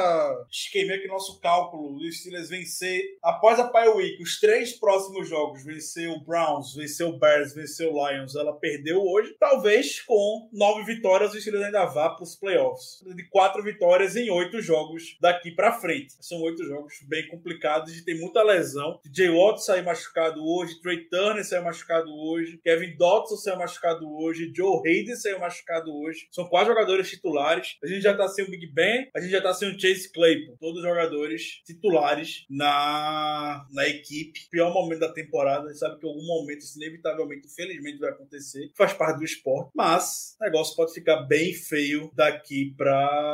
[0.50, 5.64] esquema que nosso cálculo do Steelers vencer após a Pie Week, os três próximos jogos,
[5.64, 9.36] vencer o Browns, vencer o Bears, vencer o Lions, ela perdeu hoje.
[9.38, 13.02] Talvez com nove vitórias o Steelers ainda vá para os playoffs.
[13.14, 16.14] De quatro vitórias em oito jogos daqui para frente.
[16.20, 19.00] São oito jogos bem complicados e tem muita lesão.
[19.14, 24.52] Jay Watt saiu machucado hoje, Trey Turner saiu machucado hoje, Kevin Dotson saiu machucado hoje,
[24.54, 26.28] Joe Hayden saiu machucado hoje.
[26.30, 27.76] São quatro jogadores titulares.
[27.82, 30.10] A gente já tá sem o Big Ben, a gente já tá sem o Chase
[30.12, 30.56] Claypool.
[30.58, 34.48] Todos jogadores titulares na, na equipe.
[34.50, 35.66] Pior momento da temporada.
[35.66, 38.70] A gente sabe que em algum momento isso inevitavelmente, infelizmente, vai acontecer.
[38.76, 39.70] Faz parte do esporte.
[39.74, 43.31] Mas o negócio pode ficar bem feio daqui pra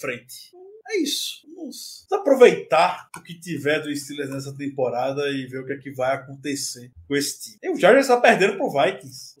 [0.00, 0.52] frente.
[0.90, 1.42] É isso.
[1.56, 5.90] Vamos aproveitar o que tiver do Steelers nessa temporada e ver o que é que
[5.92, 7.58] vai acontecer com esse time.
[7.62, 9.34] E o Chargers está perdendo pro Vikings.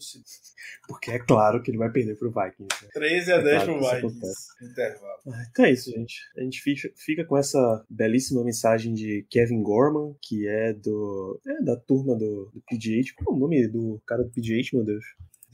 [0.88, 2.84] Porque é claro que ele vai perder pro Vikings.
[2.84, 2.88] né?
[2.94, 4.46] 13 a É 10 claro pro Vikings.
[4.62, 5.20] Intervalo.
[5.28, 6.20] Ah, Então é isso, gente.
[6.36, 11.40] A gente fica, fica com essa belíssima mensagem de Kevin Gorman, que é do.
[11.46, 13.14] É da turma do, do PGH.
[13.16, 15.04] Qual é o nome do cara do PGH, meu Deus?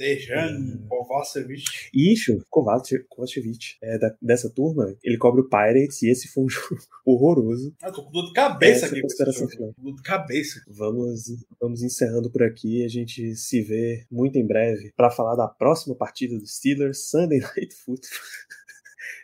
[0.00, 1.62] Dejan Kovacevic.
[1.94, 3.76] Ixo, Kovace- Kovacevic.
[3.82, 7.74] É da, dessa turma, ele cobre o Pirates e esse foi um jogo horroroso.
[7.82, 9.02] Ah, tô com dor de cabeça Essa aqui.
[9.02, 9.74] consideração final.
[9.74, 10.60] Com Dor de cabeça.
[10.68, 11.24] Vamos,
[11.60, 12.82] vamos encerrando por aqui.
[12.84, 17.40] A gente se vê muito em breve para falar da próxima partida do Steelers, Sunday
[17.56, 18.10] Night Football.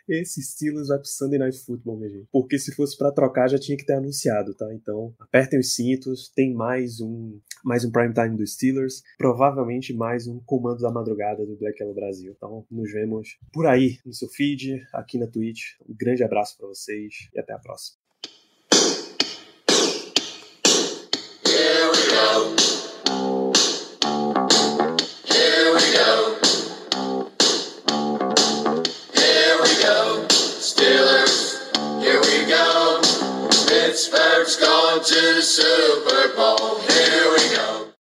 [0.07, 2.29] Esse Steelers vai pro Sunday Night Football, minha gente.
[2.31, 4.73] Porque se fosse para trocar, já tinha que ter anunciado, tá?
[4.73, 6.31] Então, apertem os cintos.
[6.33, 9.03] Tem mais um mais um prime time do Steelers.
[9.17, 12.33] Provavelmente mais um comando da madrugada do Black Yellow Brasil.
[12.35, 15.73] Então, nos vemos por aí no seu feed, aqui na Twitch.
[15.87, 17.97] Um grande abraço para vocês e até a próxima.
[34.09, 37.06] Pittsburgh's going to the Super Bowl.